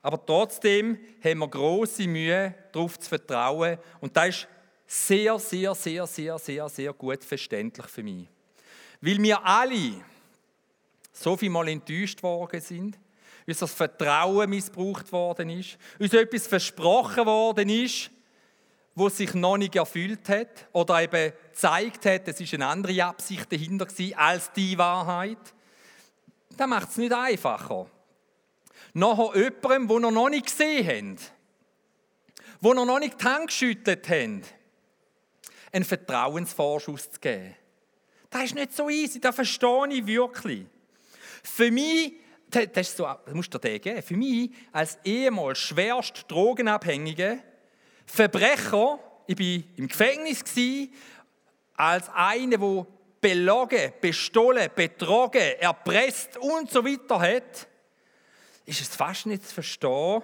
Aber 0.00 0.24
trotzdem 0.24 0.98
haben 1.22 1.38
wir 1.38 1.48
große 1.48 2.06
Mühe, 2.08 2.54
darauf 2.72 2.98
zu 2.98 3.08
vertrauen. 3.08 3.78
Und 4.00 4.16
das 4.16 4.28
ist 4.28 4.48
sehr, 4.86 5.38
sehr, 5.38 5.74
sehr, 5.74 6.06
sehr, 6.06 6.38
sehr, 6.38 6.68
sehr 6.68 6.92
gut 6.92 7.22
verständlich 7.24 7.86
für 7.86 8.02
mich. 8.02 8.26
Weil 9.00 9.22
wir 9.22 9.44
alle 9.44 10.02
so 11.12 11.36
viel 11.36 11.50
Mal 11.50 11.68
enttäuscht 11.68 12.22
worden 12.22 12.60
sind, 12.60 12.98
unser 13.46 13.68
Vertrauen 13.68 14.50
missbraucht 14.50 15.12
worden 15.12 15.50
ist, 15.50 15.78
uns 15.98 16.12
etwas 16.12 16.46
versprochen 16.46 17.26
worden 17.26 17.68
ist, 17.68 18.10
wo 18.94 19.08
sich 19.08 19.32
noch 19.34 19.56
nicht 19.56 19.74
erfüllt 19.74 20.28
hat 20.28 20.68
oder 20.72 21.02
eben 21.02 21.32
gezeigt 21.50 22.04
hat, 22.06 22.28
es 22.28 22.40
ist 22.40 22.54
eine 22.54 22.66
andere 22.66 23.04
Absicht 23.04 23.50
dahinter 23.50 23.86
als 24.16 24.52
die 24.52 24.76
Wahrheit. 24.76 25.54
Das 26.56 26.68
macht 26.68 26.90
es 26.90 26.98
nicht 26.98 27.12
einfacher. 27.12 27.86
Nachher 28.92 29.34
jemandem, 29.34 29.88
wo 29.88 29.98
noch 29.98 30.28
nicht 30.28 30.46
gesehen 30.46 31.16
habt, 31.16 31.32
wo 32.60 32.74
noch 32.74 32.98
nicht 32.98 33.20
die 33.20 33.24
Hand 33.24 33.46
geschüttelt 33.46 34.08
habt, 34.08 34.54
einen 35.72 35.84
Vertrauensvorschuss 35.84 37.12
zu 37.12 37.20
geben. 37.20 37.56
Das 38.28 38.44
ist 38.44 38.54
nicht 38.54 38.74
so 38.74 38.90
easy, 38.90 39.20
das 39.20 39.34
verstehe 39.34 39.88
ich 39.90 40.06
wirklich. 40.06 40.66
Für 41.42 41.70
mich, 41.70 42.14
das, 42.48 42.88
ist 42.88 42.96
so, 42.96 43.04
das 43.04 43.34
musst 43.34 43.52
du 43.52 43.58
dir 43.58 43.78
geben, 43.78 44.02
für 44.02 44.16
mich 44.16 44.50
als 44.72 44.98
ehemals 45.04 45.58
schwerst 45.58 46.24
Drogenabhängige, 46.28 47.42
Verbrecher, 48.06 48.98
ich 49.26 49.38
war 49.38 49.64
im 49.76 49.88
Gefängnis 49.88 50.44
als 51.74 52.08
einer, 52.10 52.58
der 52.58 52.86
belogen, 53.20 53.92
bestohlen, 54.00 54.68
betrogen, 54.74 55.58
erpresst 55.60 56.36
und 56.36 56.70
so 56.70 56.84
weiter 56.84 57.20
hat, 57.20 57.68
ist 58.66 58.80
es 58.80 58.88
fast 58.88 59.26
nicht 59.26 59.46
zu 59.46 59.54
verstehen, 59.54 60.22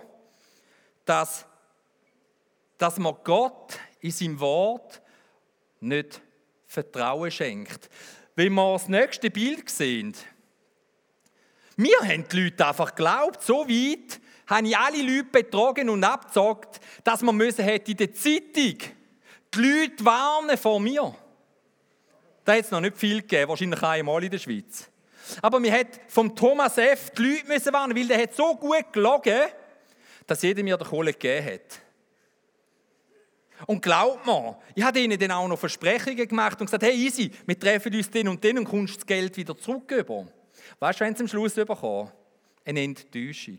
dass, 1.05 1.47
dass 2.77 2.99
man 2.99 3.17
Gott 3.25 3.79
in 4.01 4.11
seinem 4.11 4.41
Wort 4.41 5.01
nicht 5.81 6.21
Vertrauen 6.67 7.31
schenkt. 7.31 7.89
Wenn 8.35 8.53
wir 8.53 8.73
das 8.73 8.89
nächste 8.89 9.31
Bild 9.31 9.71
sehen, 9.71 10.15
wir 11.79 12.01
haben 12.01 12.27
die 12.29 12.43
Leute 12.43 12.67
einfach 12.67 12.93
geglaubt, 12.93 13.41
so 13.41 13.69
weit 13.69 14.21
habe 14.49 14.67
ich 14.67 14.77
alle 14.77 15.01
Leute 15.01 15.29
betrogen 15.31 15.89
und 15.89 16.03
abgezockt, 16.03 16.81
dass 17.05 17.23
man 17.23 17.37
müssen 17.37 17.65
hätte 17.65 17.93
in 17.93 17.97
der 17.97 18.13
Zeitung 18.13 18.79
die 19.55 19.59
Leute 19.59 20.05
warnen 20.05 20.59
vor 20.59 20.81
mir. 20.81 21.15
Da 22.45 22.55
hat 22.55 22.65
es 22.65 22.73
noch 22.73 22.81
nicht 22.81 22.99
viel 22.99 23.21
gegeben, 23.21 23.49
wahrscheinlich 23.49 23.81
einmal 23.81 24.25
in 24.25 24.31
der 24.31 24.39
Schweiz. 24.39 24.91
Aber 25.41 25.63
wir 25.63 25.73
hat 25.73 26.01
vom 26.09 26.35
Thomas 26.35 26.79
F. 26.79 27.11
die 27.11 27.23
Leute 27.23 27.47
müssen 27.47 27.73
warnen, 27.73 27.97
weil 27.97 28.09
der 28.09 28.23
hat 28.23 28.35
so 28.35 28.57
gut 28.57 28.93
gelogen, 28.93 29.43
dass 30.27 30.43
jeder 30.43 30.65
mir 30.65 30.77
der 30.77 30.87
Kohle 30.87 31.13
gegeben 31.13 31.47
hat. 31.47 31.81
Und 33.67 33.83
glaubt 33.83 34.27
mir, 34.27 34.59
ich 34.75 34.83
habe 34.83 34.99
ihnen 34.99 35.19
dann 35.19 35.31
auch 35.31 35.47
noch 35.47 35.59
Versprechungen 35.59 36.27
gemacht 36.27 36.61
und 36.61 36.67
gesagt, 36.67 36.83
hey 36.83 36.95
easy, 36.95 37.31
wir 37.47 37.59
treffen 37.59 37.95
uns 37.95 38.11
den 38.11 38.27
und 38.27 38.43
den 38.43 38.59
und 38.59 38.65
kommst 38.65 38.97
das 38.97 39.07
Geld 39.07 39.37
wieder 39.37 39.57
zurück 39.57 39.93
über. 39.93 40.27
Weißt 40.79 41.01
du, 41.01 41.05
wenn 41.05 41.15
sie 41.15 41.23
am 41.23 41.29
Schluss 41.29 41.55
bekommen? 41.55 42.11
Eine 42.65 42.83
Enttäuschung. 42.83 43.59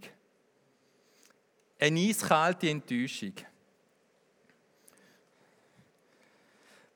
Eine 1.80 2.00
eiskalte 2.00 2.70
Enttäuschung. 2.70 3.34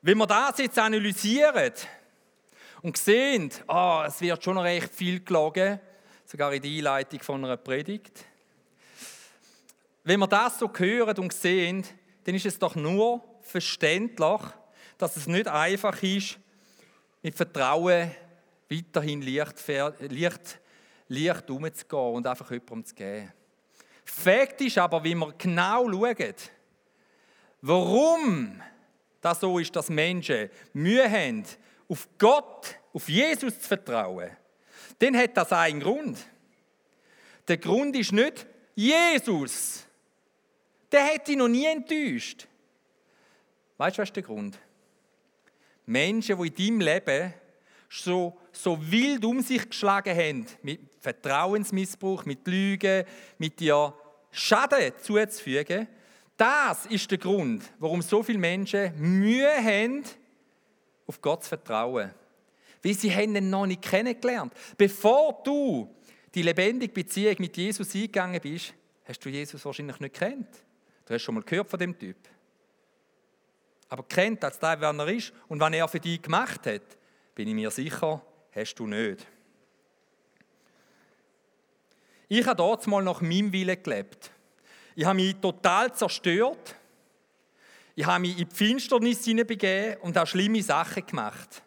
Wenn 0.01 0.17
wir 0.17 0.27
das 0.27 0.57
jetzt 0.57 0.77
analysieren 0.77 1.73
und 2.81 2.97
sehen, 2.97 3.49
oh, 3.67 4.03
es 4.05 4.19
wird 4.19 4.43
schon 4.43 4.57
recht 4.57 4.93
viel 4.93 5.23
gelogen, 5.23 5.79
sogar 6.25 6.53
in 6.53 6.61
der 6.61 6.71
Einleitung 6.71 7.21
von 7.21 7.45
einer 7.45 7.57
Predigt. 7.57 8.25
Wenn 10.03 10.19
wir 10.19 10.27
das 10.27 10.59
so 10.59 10.69
hören 10.75 11.17
und 11.17 11.33
sehen, 11.33 11.85
dann 12.25 12.35
ist 12.35 12.45
es 12.45 12.59
doch 12.59 12.75
nur 12.75 13.23
verständlich, 13.41 14.41
dass 14.97 15.15
es 15.15 15.27
nicht 15.27 15.47
einfach 15.47 16.01
ist, 16.03 16.37
mit 17.21 17.35
Vertrauen 17.35 18.11
weiterhin 18.73 19.21
leicht, 19.21 19.67
leicht, 19.67 20.59
leicht 21.07 21.49
umzugehen 21.49 22.13
und 22.13 22.27
einfach 22.27 22.51
jemandem 22.51 22.85
zu 22.85 22.95
geben. 22.95 23.33
Fakt 24.05 24.61
ist 24.61 24.77
aber, 24.77 25.03
wie 25.03 25.15
wir 25.15 25.33
genau 25.37 25.89
schauen, 25.89 26.35
warum 27.61 28.61
das 29.21 29.39
so 29.39 29.57
ist, 29.59 29.75
dass 29.75 29.89
Menschen 29.89 30.49
Mühe 30.73 31.09
haben, 31.09 31.45
auf 31.87 32.07
Gott, 32.17 32.75
auf 32.93 33.07
Jesus 33.07 33.59
zu 33.59 33.67
vertrauen, 33.67 34.29
dann 34.99 35.17
hat 35.17 35.37
das 35.37 35.51
einen 35.51 35.79
Grund. 35.79 36.17
Der 37.47 37.57
Grund 37.57 37.95
ist 37.95 38.11
nicht 38.11 38.45
Jesus. 38.75 39.85
Der 40.91 41.05
hätte 41.05 41.25
dich 41.25 41.37
noch 41.37 41.47
nie 41.47 41.65
enttäuscht. 41.65 42.47
Weißt 43.77 43.97
du, 43.97 44.01
was 44.01 44.09
ist 44.09 44.15
der 44.15 44.23
Grund? 44.23 44.57
Menschen, 45.85 46.41
die 46.41 46.47
in 46.47 46.79
deinem 46.79 46.81
Leben 46.81 47.33
so, 47.89 48.37
so 48.53 48.77
wild 48.79 49.25
um 49.25 49.41
sich 49.41 49.67
geschlagen 49.67 50.15
haben, 50.15 50.45
mit 50.61 50.79
Vertrauensmissbrauch, 51.01 52.25
mit 52.25 52.47
Lügen, 52.47 53.03
mit 53.37 53.59
dir 53.59 53.93
Schaden 54.31 54.93
zuzufügen, 55.01 55.87
das 56.37 56.85
ist 56.87 57.11
der 57.11 57.17
Grund, 57.17 57.63
warum 57.79 58.01
so 58.01 58.23
viele 58.23 58.39
Menschen 58.39 58.93
Mühe 58.97 59.53
haben, 59.55 60.03
auf 61.05 61.21
Gott 61.21 61.43
zu 61.43 61.49
vertrauen. 61.49 62.11
Weil 62.81 62.93
sie 62.95 63.13
haben 63.13 63.35
ihn 63.35 63.49
noch 63.49 63.65
nicht 63.65 63.81
kennengelernt. 63.81 64.53
Bevor 64.77 65.41
du 65.43 65.93
die 66.33 66.41
lebendige 66.41 66.91
Beziehung 66.91 67.35
mit 67.39 67.55
Jesus 67.55 67.93
eingegangen 67.93 68.41
bist, 68.41 68.73
hast 69.05 69.23
du 69.23 69.29
Jesus 69.29 69.63
wahrscheinlich 69.63 69.99
nicht 69.99 70.15
kennt. 70.15 70.47
Du 71.05 71.13
hast 71.13 71.21
schon 71.21 71.35
mal 71.35 71.43
gehört 71.43 71.69
von 71.69 71.79
dem 71.79 71.97
Typ. 71.97 72.17
Aber 73.89 74.03
kennt 74.03 74.43
als 74.43 74.57
der, 74.57 74.81
wer 74.81 74.89
er 74.89 75.07
ist 75.09 75.31
und 75.47 75.59
was 75.59 75.71
er 75.71 75.87
für 75.87 75.99
dich 75.99 76.21
gemacht 76.21 76.65
hat, 76.65 76.81
bin 77.35 77.47
ich 77.47 77.53
mir 77.53 77.69
sicher, 77.69 78.21
hast 78.55 78.75
du 78.75 78.87
nicht. 78.87 79.25
Ich 82.27 82.45
habe 82.45 82.55
dort 82.55 82.87
mal 82.87 83.03
nach 83.03 83.21
meinem 83.21 83.51
Willen 83.51 83.81
gelebt. 83.83 84.31
Ich 84.95 85.05
habe 85.05 85.15
mich 85.15 85.35
total 85.35 85.93
zerstört. 85.93 86.75
Ich 87.95 88.05
habe 88.05 88.21
mich 88.21 88.39
in 88.39 88.49
die 88.49 88.55
Finsternis 88.55 89.23
hineinbegeben 89.23 89.97
und 90.01 90.17
habe 90.17 90.27
schlimme 90.27 90.61
Sachen 90.61 91.05
gemacht. 91.05 91.61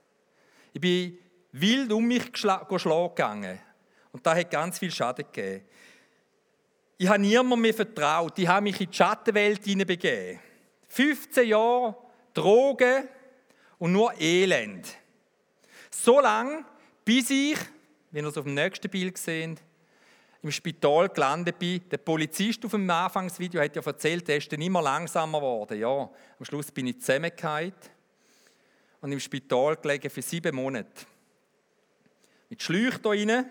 Ich 0.72 0.80
bin 0.80 1.18
wild 1.52 1.92
um 1.92 2.04
mich 2.04 2.32
geschlagen 2.32 3.14
gegangen. 3.14 3.60
Und 4.12 4.26
da 4.26 4.34
hat 4.34 4.50
ganz 4.50 4.78
viel 4.78 4.90
Schaden 4.90 5.24
gegeben. 5.24 5.64
Ich 6.98 7.08
habe 7.08 7.18
niemandem 7.18 7.60
mehr 7.60 7.74
vertraut. 7.74 8.38
Ich 8.38 8.48
habe 8.48 8.62
mich 8.62 8.80
in 8.80 8.90
die 8.90 8.96
Schattenwelt 8.96 9.64
hineinbegeben. 9.64 10.40
15 10.88 11.48
Jahre 11.48 11.96
Drogen 12.32 13.08
und 13.78 13.92
nur 13.92 14.18
Elend. 14.20 14.96
So 15.90 16.20
lange, 16.20 16.64
bis 17.06 17.30
ich, 17.30 17.56
wenn 18.10 18.24
ihr 18.24 18.28
es 18.28 18.36
auf 18.36 18.44
dem 18.44 18.54
nächsten 18.54 18.90
Bild 18.90 19.16
seht, 19.16 19.62
im 20.42 20.50
Spital 20.50 21.08
gelandet 21.08 21.58
bin. 21.58 21.88
Der 21.88 21.98
Polizist 21.98 22.64
auf 22.64 22.72
dem 22.72 22.90
Anfangsvideo 22.90 23.60
hat 23.60 23.76
ja 23.76 23.82
erzählt, 23.82 24.28
er 24.28 24.36
ist 24.36 24.52
dann 24.52 24.60
immer 24.60 24.82
langsamer 24.82 25.38
geworden. 25.38 25.78
Ja, 25.78 26.10
am 26.38 26.44
Schluss 26.44 26.70
bin 26.70 26.88
ich 26.88 27.00
zusammengefallen. 27.00 27.72
und 29.00 29.12
im 29.12 29.20
Spital 29.20 29.76
gelegen 29.76 30.10
für 30.10 30.22
sieben 30.22 30.54
Monate. 30.56 31.06
Mit 32.50 32.60
Schläuchen 32.60 33.00
hier 33.02 33.36
rein. 33.36 33.50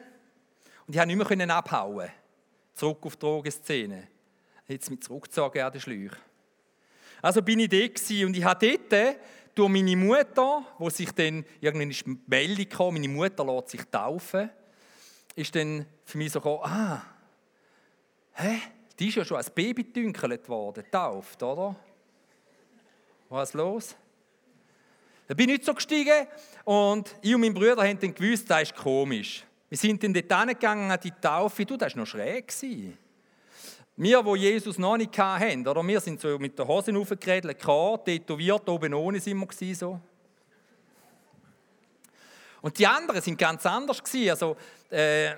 Und 0.86 0.96
ich 0.96 1.18
konnte 1.18 1.36
nicht 1.38 1.48
mehr 1.48 1.56
abhauen. 1.56 2.10
Zurück 2.74 3.06
auf 3.06 3.16
die 3.16 3.20
Drogenszene. 3.22 4.08
Jetzt 4.68 4.90
mich 4.90 5.02
zurückgezogen 5.02 5.62
an 5.62 5.72
den 5.72 5.82
Schläuchen. 5.82 6.18
Also 7.22 7.42
bin 7.42 7.60
ich 7.60 7.70
dort 7.70 8.26
und 8.26 8.36
ich 8.36 8.44
habe 8.44 8.78
dort 8.92 9.18
durch 9.56 9.70
meine 9.70 9.96
Mutter, 9.96 10.66
wo 10.78 10.90
sich 10.90 11.12
dann 11.12 11.46
irgendwann 11.62 11.90
ist 11.90 12.06
die 12.06 12.20
Meldung 12.28 12.70
kam, 12.70 12.94
meine 12.94 13.08
Mutter 13.08 13.46
lässt 13.46 13.70
sich 13.70 13.82
taufen, 13.90 14.50
ist 15.36 15.56
dann 15.56 15.86
für 16.04 16.18
mich 16.18 16.32
so 16.32 16.40
gekommen, 16.40 16.62
ah, 16.64 17.02
hä, 18.34 18.60
die 19.00 19.08
ist 19.08 19.16
ja 19.16 19.26
schon 19.26 19.38
als 19.38 19.50
Baby 19.50 19.86
dünkelt 19.86 20.48
worden, 20.50 20.84
getauft, 20.84 21.42
oder? 21.42 21.76
Was 23.30 23.50
ist 23.50 23.56
los? 23.56 23.96
Da 25.28 25.34
bin 25.34 25.50
ich 25.50 25.66
so 25.66 25.74
gestiegen 25.74 26.28
und 26.66 27.16
ich 27.22 27.34
und 27.34 27.42
mein 27.42 27.54
Bruder 27.54 27.84
haben 27.84 28.00
dann 28.00 28.14
gewusst, 28.14 28.50
das 28.50 28.64
ist 28.64 28.76
komisch. 28.76 29.44
Wir 29.70 29.78
sind 29.78 30.04
dann 30.04 30.14
dort 30.14 30.32
hingegangen 30.32 30.92
an 30.92 31.00
die 31.04 31.12
Taufe, 31.12 31.66
du, 31.66 31.76
das 31.76 31.96
war 31.96 32.02
noch 32.02 32.08
schräg. 32.08 32.48
Gewesen. 32.48 32.98
Wir, 33.98 34.22
die 34.22 34.36
Jesus 34.36 34.78
noch 34.78 34.98
nicht 34.98 35.18
hatten, 35.18 35.66
oder? 35.66 35.88
wir 35.88 36.02
sind 36.02 36.20
so 36.20 36.38
mit 36.38 36.60
der 36.60 36.68
Hose 36.68 36.94
aufgeredelt, 36.98 37.60
tätowiert, 38.06 38.68
oben 38.68 38.94
ohne 38.94 39.22
sind 39.22 39.40
wir 39.40 39.76
so. 39.76 40.00
Und 42.62 42.78
die 42.78 42.86
anderen 42.88 43.22
sind 43.22 43.38
ganz 43.38 43.66
anders 43.66 44.04
gewesen. 44.04 44.32
Also, 44.32 44.58
äh, 44.90 45.36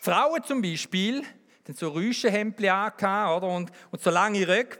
Frauen 0.00 0.44
zum 0.44 0.62
Beispiel, 0.62 1.24
die 1.66 1.72
so 1.72 1.88
Rüschenhemdchen 1.88 2.68
angehabt, 2.68 3.42
oder? 3.42 3.52
Und, 3.52 3.72
und 3.90 4.00
so 4.00 4.10
lange 4.10 4.46
Röcke, 4.46 4.78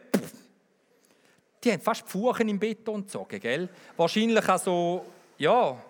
die 1.64 1.73
haben 1.73 1.81
fast 1.81 2.05
die 2.07 2.11
Furchen 2.11 2.49
im 2.49 2.59
Beton 2.61 3.03
gezogen, 3.03 3.41
gell? 3.41 3.69
Wahrscheinlich 3.97 4.49
auch 4.49 4.59
so, 4.59 5.07
ja, 5.38 5.83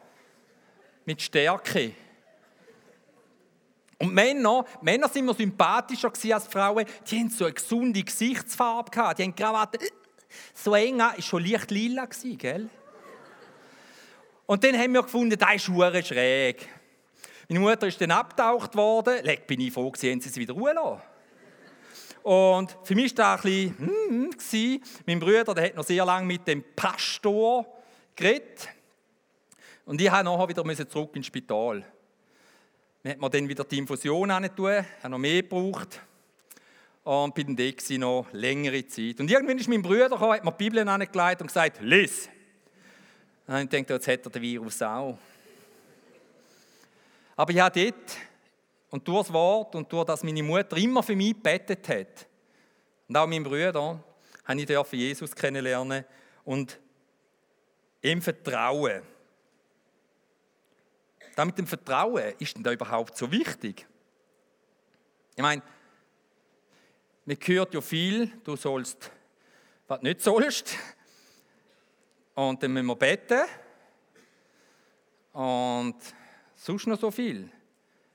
mit 1.04 1.20
Stärke. 1.20 1.92
Und 4.00 4.14
Männer, 4.14 4.64
Männer 4.80 5.08
sind 5.08 5.24
immer 5.24 5.34
sympathischer 5.34 6.12
als 6.32 6.46
Frauen. 6.46 6.86
Die 7.10 7.18
haben 7.18 7.30
so 7.30 7.44
eine 7.44 7.54
gesunde 7.54 8.02
Gesichtsfarbe 8.02 8.90
gehabt. 8.90 9.18
Die 9.18 9.24
haben 9.24 9.34
Krawatte 9.34 9.78
so 10.54 10.74
eng 10.74 11.00
ist 11.16 11.26
schon 11.26 11.44
leicht 11.44 11.70
lila 11.70 12.06
gell? 12.06 12.68
Und 14.46 14.64
dann 14.64 14.78
haben 14.78 14.92
wir 14.92 15.02
gefunden, 15.02 15.38
das 15.38 15.54
ist 15.56 15.68
hure 15.68 16.02
schräg. 16.02 16.66
Meine 17.48 17.60
Mutter 17.60 17.86
ist 17.86 18.00
dann 18.00 18.10
abgetaucht 18.10 18.74
worden. 18.76 19.24
Leck, 19.24 19.46
bin 19.46 19.60
ich 19.60 19.72
froh, 19.72 19.90
gewesen, 19.90 20.12
haben 20.12 20.20
sie 20.20 20.28
sie 20.28 20.40
wieder 20.40 20.54
Ruhe 20.54 20.72
lassen. 20.72 21.02
Und 22.22 22.76
für 22.82 22.94
mich 22.94 23.16
war 23.16 23.36
das 23.36 23.44
ein 23.44 23.74
bisschen, 23.76 24.78
hm, 24.78 24.80
mein 25.06 25.20
Bruder, 25.20 25.54
der 25.54 25.64
hat 25.66 25.76
noch 25.76 25.84
sehr 25.84 26.04
lange 26.04 26.26
mit 26.26 26.46
dem 26.46 26.64
Pastor 26.76 27.66
geredet. 28.16 28.68
Und 29.86 30.00
ich 30.00 30.10
musste 30.10 30.24
nachher 30.24 30.48
wieder 30.48 30.88
zurück 30.88 31.16
ins 31.16 31.26
Spital. 31.26 31.84
Dann 33.02 33.12
hat 33.12 33.20
man 33.20 33.30
dann 33.30 33.48
wieder 33.48 33.64
die 33.64 33.78
Infusion 33.78 34.28
tun, 34.28 34.72
habe 35.02 35.08
noch 35.08 35.18
mehr 35.18 35.42
gebraucht. 35.42 36.00
Und 37.04 37.34
bin 37.34 37.56
dann 37.56 38.00
noch 38.00 38.26
längere 38.32 38.86
Zeit. 38.86 39.18
Und 39.20 39.30
irgendwann 39.30 39.58
ist 39.58 39.68
mein 39.68 39.80
Bruder 39.80 40.10
gekommen, 40.10 40.34
hat 40.34 40.44
mir 40.44 40.52
die 40.52 40.64
Bibel 40.64 40.86
angelegt 40.86 41.40
und 41.40 41.46
gesagt, 41.46 41.80
lies. 41.80 42.28
Und 43.46 43.56
ich 43.56 43.68
dachte, 43.70 43.94
jetzt 43.94 44.08
hat 44.08 44.26
er 44.26 44.30
den 44.30 44.42
Virus 44.42 44.82
auch. 44.82 45.16
Aber 47.34 47.52
ich 47.52 47.60
habe 47.60 47.80
dort 47.80 48.16
und 48.90 49.06
durch 49.06 49.26
das 49.26 49.32
Wort 49.32 49.74
und 49.74 49.90
durch 49.90 50.04
das 50.04 50.22
meine 50.22 50.42
Mutter 50.42 50.76
immer 50.76 51.02
für 51.02 51.16
mich 51.16 51.34
gebetet 51.34 51.88
hat. 51.88 52.26
Und 53.08 53.16
auch 53.16 53.26
mein 53.26 53.42
Bruder 53.42 54.02
habe 54.44 54.60
ich 54.60 54.92
Jesus 54.92 55.34
kennenlernen 55.34 56.04
und 56.44 56.78
ihm 58.02 58.20
vertrauen. 58.20 59.02
Da 61.38 61.44
mit 61.44 61.56
dem 61.56 61.68
Vertrauen 61.68 62.34
ist 62.40 62.56
denn 62.56 62.64
da 62.64 62.72
überhaupt 62.72 63.16
so 63.16 63.30
wichtig? 63.30 63.86
Ich 65.36 65.40
meine, 65.40 65.62
man 67.24 67.36
hört 67.40 67.74
ja 67.74 67.80
viel, 67.80 68.40
du 68.42 68.56
sollst, 68.56 69.08
was 69.86 70.02
nicht 70.02 70.20
sollst. 70.20 70.74
Und 72.34 72.60
dann 72.60 72.72
müssen 72.72 72.86
wir 72.86 72.96
beten. 72.96 73.42
Und 75.32 75.94
sonst 76.56 76.88
noch 76.88 76.98
so 76.98 77.08
viel. 77.08 77.48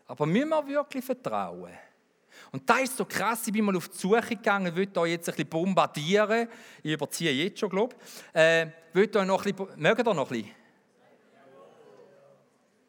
Aber 0.05 0.25
müssen 0.25 0.49
wir 0.49 0.67
wirklich 0.67 1.05
vertrauen? 1.05 1.71
Und 2.51 2.69
da 2.69 2.79
ist 2.79 2.97
so 2.97 3.05
krass, 3.05 3.47
ich 3.47 3.53
bin 3.53 3.63
mal 3.63 3.77
auf 3.77 3.87
die 3.87 3.99
Suche 3.99 4.35
gegangen, 4.35 4.75
will 4.75 4.87
da 4.87 5.05
jetzt 5.05 5.29
ein 5.29 5.35
bisschen 5.35 5.49
bombardieren. 5.49 6.49
Ich 6.81 6.91
überziehe 6.91 7.31
jetzt 7.31 7.57
schon, 7.57 7.69
glaube 7.69 7.95
ich. 7.95 8.35
Äh, 8.35 8.63
ein 8.63 8.73
bisschen, 8.91 9.25
mögen 9.77 10.03
da 10.03 10.13
noch 10.13 10.29
ein 10.29 10.41
bisschen? 10.41 10.62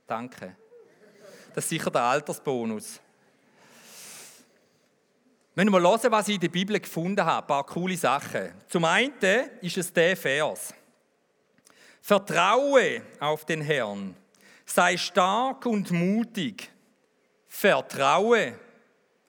Danke. 0.06 0.56
Das 1.54 1.64
ist 1.64 1.70
sicher 1.70 1.90
der 1.90 2.02
Altersbonus. 2.02 3.00
Wenn 5.54 5.70
wir 5.70 5.80
hören, 5.80 6.10
was 6.10 6.28
ich 6.28 6.34
in 6.34 6.40
der 6.40 6.48
Bibel 6.48 6.78
gefunden 6.80 7.24
habe, 7.24 7.42
ein 7.42 7.46
paar 7.46 7.64
coole 7.64 7.96
Sachen. 7.96 8.52
Zum 8.68 8.84
einen 8.84 9.14
ist 9.60 9.78
es 9.78 9.92
der 9.92 10.16
Vers. 10.16 10.74
Vertraue 12.02 13.02
auf 13.20 13.44
den 13.46 13.62
Herrn, 13.62 14.14
sei 14.66 14.96
stark 14.96 15.64
und 15.64 15.90
mutig, 15.90 16.70
vertraue 17.46 18.58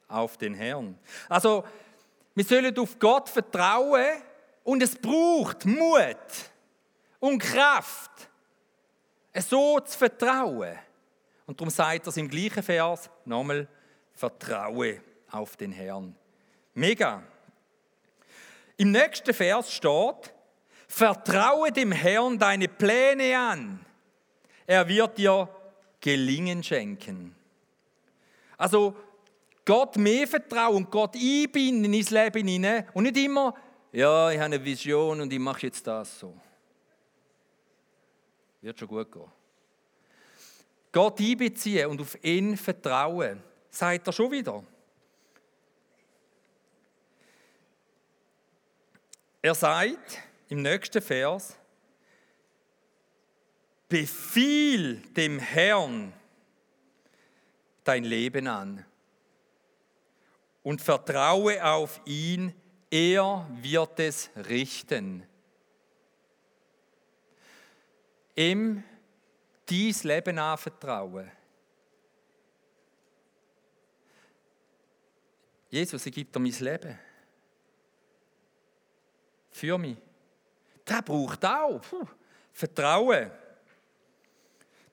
auf 0.09 0.35
den 0.37 0.55
Herrn. 0.55 0.97
Also, 1.29 1.63
wir 2.33 2.43
sollen 2.43 2.77
auf 2.77 2.99
Gott 2.99 3.29
vertrauen 3.29 4.21
und 4.63 4.83
es 4.83 4.95
braucht 4.95 5.65
Mut 5.65 6.51
und 7.19 7.39
Kraft, 7.39 8.29
so 9.41 9.79
zu 9.79 9.97
vertrauen. 9.97 10.77
Und 11.45 11.59
darum 11.59 11.69
sagt 11.69 12.07
er 12.07 12.09
es 12.09 12.17
im 12.17 12.29
gleichen 12.29 12.63
Vers 12.63 13.09
nochmal, 13.25 13.67
vertraue 14.13 15.01
auf 15.31 15.55
den 15.57 15.71
Herrn. 15.71 16.15
Mega. 16.73 17.23
Im 18.77 18.91
nächsten 18.91 19.33
Vers 19.33 19.71
steht, 19.71 20.33
vertraue 20.87 21.71
dem 21.71 21.91
Herrn 21.91 22.37
deine 22.37 22.67
Pläne 22.67 23.37
an. 23.37 23.85
Er 24.65 24.87
wird 24.87 25.17
dir 25.17 25.49
Gelingen 26.01 26.63
schenken. 26.63 27.35
Also 28.57 28.95
Gott 29.65 29.97
mehr 29.97 30.27
vertrauen, 30.27 30.87
Gott 30.89 31.15
einbinden 31.15 31.93
ins 31.93 32.11
Leben 32.11 32.47
hinein 32.47 32.87
und 32.93 33.03
nicht 33.03 33.17
immer, 33.17 33.53
ja, 33.91 34.29
ich 34.29 34.37
habe 34.37 34.45
eine 34.45 34.63
Vision 34.63 35.21
und 35.21 35.31
ich 35.31 35.39
mache 35.39 35.67
jetzt 35.67 35.87
das 35.87 36.19
so. 36.19 36.35
Wird 38.65 38.79
schon 38.79 38.87
gut 38.87 39.11
gehen. 39.11 39.31
Gott 40.91 41.19
einbeziehen 41.19 41.85
und 41.87 42.01
auf 42.01 42.17
ihn 42.23 42.57
vertrauen, 42.57 43.43
sagt 43.69 44.07
er 44.07 44.11
schon 44.11 44.31
wieder. 44.31 44.63
Er 49.39 49.53
sagt 49.53 50.17
im 50.49 50.63
nächsten 50.63 50.99
Vers, 50.99 51.55
befiehl 53.87 54.95
dem 55.15 55.37
Herrn 55.37 56.11
dein 57.83 58.03
Leben 58.03 58.47
an 58.47 58.83
und 60.63 60.81
vertraue 60.81 61.63
auf 61.63 62.01
ihn, 62.05 62.51
er 62.89 63.47
wird 63.61 63.99
es 63.99 64.31
richten. 64.35 65.21
Ihm 68.35 68.83
dies 69.67 70.03
Leben 70.03 70.37
anvertrauen. 70.37 71.31
Jesus, 75.69 76.05
ich 76.05 76.13
gebe 76.13 76.31
dir 76.31 76.39
mein 76.39 76.51
Leben. 76.51 76.99
Für 79.51 79.77
mich. 79.77 79.97
Der 80.87 81.01
braucht 81.01 81.43
auch 81.45 81.81
Puh, 81.81 82.05
Vertrauen. 82.51 83.31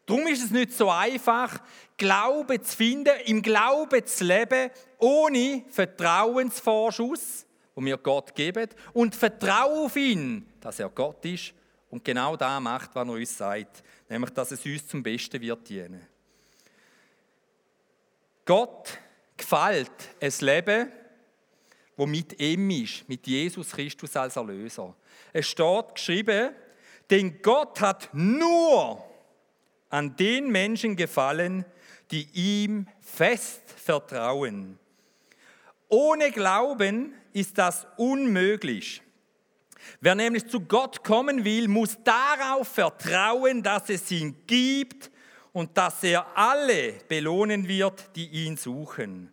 Darum 0.07 0.26
ist 0.26 0.44
es 0.44 0.50
nicht 0.50 0.72
so 0.72 0.90
einfach, 0.90 1.61
Glauben 1.96 2.62
zu 2.62 2.76
finden, 2.76 3.14
im 3.26 3.42
Glauben 3.42 4.05
zu 4.05 4.24
leben, 4.24 4.70
ohne 4.98 5.64
Vertrauensvorschuss, 5.68 7.46
wo 7.74 7.81
mir 7.81 7.98
Gott 7.98 8.35
gibt, 8.35 8.74
und 8.92 9.14
Vertrauen 9.14 9.87
auf 9.87 9.96
ihn, 9.96 10.48
dass 10.61 10.81
er 10.81 10.88
Gott 10.88 11.24
ist 11.24 11.55
und 11.92 12.02
genau 12.02 12.38
da 12.38 12.59
macht, 12.59 12.94
was 12.94 13.07
er 13.07 13.12
uns 13.12 13.37
sagt, 13.37 13.85
nämlich, 14.09 14.31
dass 14.31 14.50
es 14.50 14.64
uns 14.64 14.88
zum 14.88 15.02
Besten 15.02 15.38
wird 15.42 15.68
dienen. 15.68 16.00
Gott 18.46 18.98
gefällt 19.37 19.90
ein 20.18 20.33
Leben, 20.40 20.90
wo 21.94 22.07
mit 22.07 22.40
ihm 22.40 22.70
ist, 22.70 23.07
mit 23.07 23.26
Jesus 23.26 23.72
Christus 23.72 24.16
als 24.16 24.37
Erlöser. 24.37 24.96
Es 25.35 25.46
steht 25.46 25.94
geschrieben, 25.94 26.55
denn 27.11 27.42
Gott 27.42 27.78
hat 27.83 28.09
nur 28.14 29.05
an 29.90 30.16
den 30.16 30.50
Menschen 30.50 30.96
gefallen, 30.96 31.62
die 32.11 32.26
ihm 32.33 32.88
fest 33.02 33.70
vertrauen. 33.70 34.78
Ohne 35.90 36.31
Glauben 36.31 37.12
ist 37.35 37.59
das 37.59 37.87
unmöglich. 37.98 39.02
Wer 40.01 40.14
nämlich 40.14 40.47
zu 40.47 40.61
Gott 40.61 41.03
kommen 41.05 41.45
will, 41.45 41.68
muss 41.68 41.99
darauf 42.03 42.68
vertrauen, 42.68 43.62
dass 43.62 43.88
es 43.88 44.11
ihn 44.11 44.37
gibt 44.47 45.11
und 45.53 45.77
dass 45.77 46.03
er 46.03 46.27
alle 46.37 46.95
belohnen 47.09 47.66
wird, 47.68 48.14
die 48.16 48.29
ihn 48.29 48.57
suchen. 48.57 49.33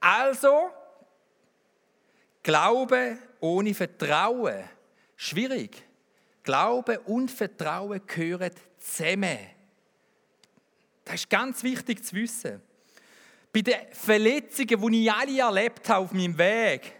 Also, 0.00 0.70
Glaube 2.44 3.16
ohne 3.40 3.72
Vertrauen, 3.72 4.64
schwierig. 5.16 5.82
Glaube 6.42 7.00
und 7.00 7.30
Vertrauen 7.30 8.02
gehören 8.06 8.50
zusammen. 8.78 9.38
Das 11.06 11.14
ist 11.16 11.30
ganz 11.30 11.62
wichtig 11.62 12.04
zu 12.04 12.14
wissen. 12.16 12.60
Bei 13.50 13.62
den 13.62 13.76
Verletzungen, 13.92 14.92
die 14.92 15.04
ich 15.04 15.12
alle 15.12 15.38
erlebt 15.38 15.88
habe 15.88 16.04
auf 16.04 16.12
meinem 16.12 16.36
Weg, 16.36 16.92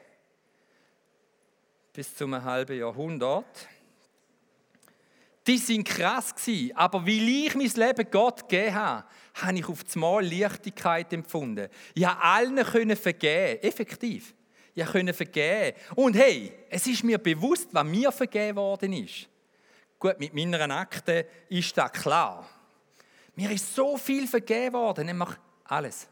bis 1.94 2.12
zum 2.14 2.42
halben 2.42 2.76
Jahrhundert, 2.76 3.68
die 5.46 5.58
sind 5.58 5.86
krass 5.86 6.34
gewesen, 6.34 6.76
aber 6.76 7.06
weil 7.06 7.28
ich 7.28 7.54
mein 7.54 7.70
Leben 7.70 8.10
Gott 8.10 8.48
gegeben 8.48 8.74
habe, 8.74 9.04
habe 9.34 9.58
ich 9.58 9.68
auf 9.68 9.84
einmal 9.94 10.26
Leichtigkeit 10.26 11.12
empfunden. 11.12 11.68
Ich 11.94 12.04
habe 12.04 12.20
allen 12.20 12.64
können 12.64 12.96
vergeben, 12.96 13.62
effektiv. 13.62 14.34
Ich 14.74 14.86
konnte 14.86 15.12
vergeben. 15.12 15.76
Und 15.94 16.16
hey, 16.16 16.52
es 16.68 16.86
ist 16.88 17.04
mir 17.04 17.18
bewusst, 17.18 17.68
was 17.70 17.84
mir 17.84 18.10
vergeben 18.10 18.56
worden 18.56 18.92
ist. 18.92 19.28
Gut, 20.00 20.18
mit 20.18 20.34
meiner 20.34 20.68
Akte 20.70 21.28
ist 21.48 21.76
das 21.78 21.92
klar. 21.92 22.48
Mir 23.36 23.52
ist 23.52 23.72
so 23.72 23.96
viel 23.96 24.26
vergeben 24.26 24.74
worden, 24.74 25.06
nämlich 25.06 25.30
alles. 25.64 26.08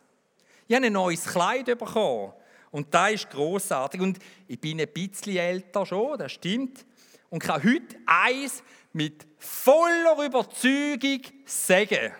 Ich 0.68 0.76
habe 0.76 0.86
ein 0.86 0.92
neues 0.92 1.24
Kleid 1.24 1.66
bekommen 1.66 2.34
und 2.72 2.92
das 2.92 3.12
ist 3.12 3.30
großartig. 3.30 4.00
Und 4.00 4.18
ich 4.48 4.60
bin 4.60 4.80
ein 4.80 4.88
bisschen 4.88 5.36
älter 5.36 5.86
schon, 5.86 6.18
das 6.18 6.32
stimmt. 6.32 6.84
Und 7.30 7.38
kann 7.38 7.62
heute 7.62 7.96
eins 8.04 8.62
mit 8.92 9.26
voller 9.38 10.24
Überzeugung 10.24 11.20
sagen, 11.44 12.12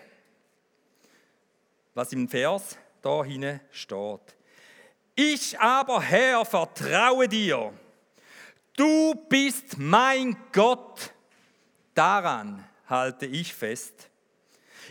was 1.93 2.13
im 2.13 2.29
Vers 2.29 2.77
da 3.01 3.23
hinten 3.23 3.59
steht. 3.71 4.37
Ich 5.15 5.59
aber, 5.59 6.01
Herr, 6.01 6.45
vertraue 6.45 7.27
dir. 7.27 7.73
Du 8.75 9.13
bist 9.29 9.77
mein 9.77 10.35
Gott. 10.51 11.13
Daran 11.93 12.67
halte 12.87 13.25
ich 13.25 13.53
fest. 13.53 14.09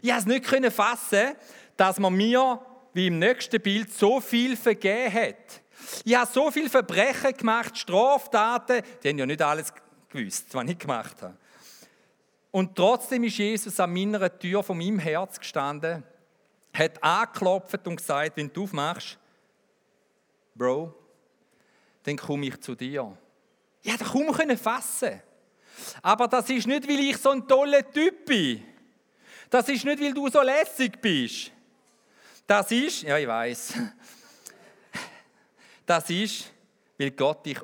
Ich 0.01 0.11
konnte 0.11 0.35
es 0.35 0.61
nicht 0.61 0.73
fassen, 0.73 1.37
dass 1.77 1.99
man 1.99 2.15
mir, 2.15 2.61
wie 2.93 3.07
im 3.07 3.19
nächsten 3.19 3.61
Bild, 3.61 3.93
so 3.93 4.21
viel 4.21 4.57
vergeben 4.57 5.13
hat. 5.13 5.63
Ich 6.05 6.15
habe 6.15 6.31
so 6.31 6.51
viele 6.51 6.71
Verbrechen 6.71 7.33
gemacht, 7.37 7.77
Straftaten, 7.77 8.83
die 9.03 9.09
haben 9.09 9.19
ja 9.19 9.27
nicht 9.27 9.43
alles 9.43 9.73
gewusst, 10.09 10.47
was 10.53 10.69
ich 10.69 10.79
gemacht 10.79 11.23
habe. 11.23 11.37
Und 12.51 12.77
trotzdem 12.77 13.25
ist 13.25 13.39
Jesus 13.39 13.81
an 13.81 13.93
meiner 13.93 14.39
Tür 14.39 14.63
von 14.63 14.77
meinem 14.77 14.99
Herz 14.99 15.39
gestanden, 15.39 16.05
hat 16.73 17.03
angeklopft 17.03 17.87
und 17.87 17.97
gesagt, 17.97 18.37
wenn 18.37 18.53
du 18.53 18.65
aufmachst, 18.65 19.19
Bro, 20.55 20.95
dann 22.03 22.17
komme 22.17 22.47
ich 22.47 22.61
zu 22.61 22.75
dir. 22.75 23.17
Ich 23.83 23.93
hätte 23.93 24.05
kaum 24.05 24.35
fassen 24.57 25.23
Aber 26.03 26.29
das 26.29 26.51
ist 26.51 26.67
nicht, 26.67 26.87
weil 26.87 27.01
ich 27.01 27.17
so 27.17 27.31
ein 27.31 27.47
toller 27.49 27.91
Typ 27.91 28.27
bin. 28.27 28.63
Das 29.49 29.69
ist 29.69 29.85
nicht, 29.85 30.01
weil 30.01 30.13
du 30.13 30.29
so 30.29 30.43
lässig 30.43 31.01
bist. 31.01 31.52
Das 32.47 32.71
ist, 32.71 33.03
ja, 33.03 33.19
ich 33.19 33.27
weiß. 33.27 33.75
Das 35.87 36.09
ist, 36.11 36.51
weil 36.99 37.11
Gott 37.11 37.45
dich 37.45 37.59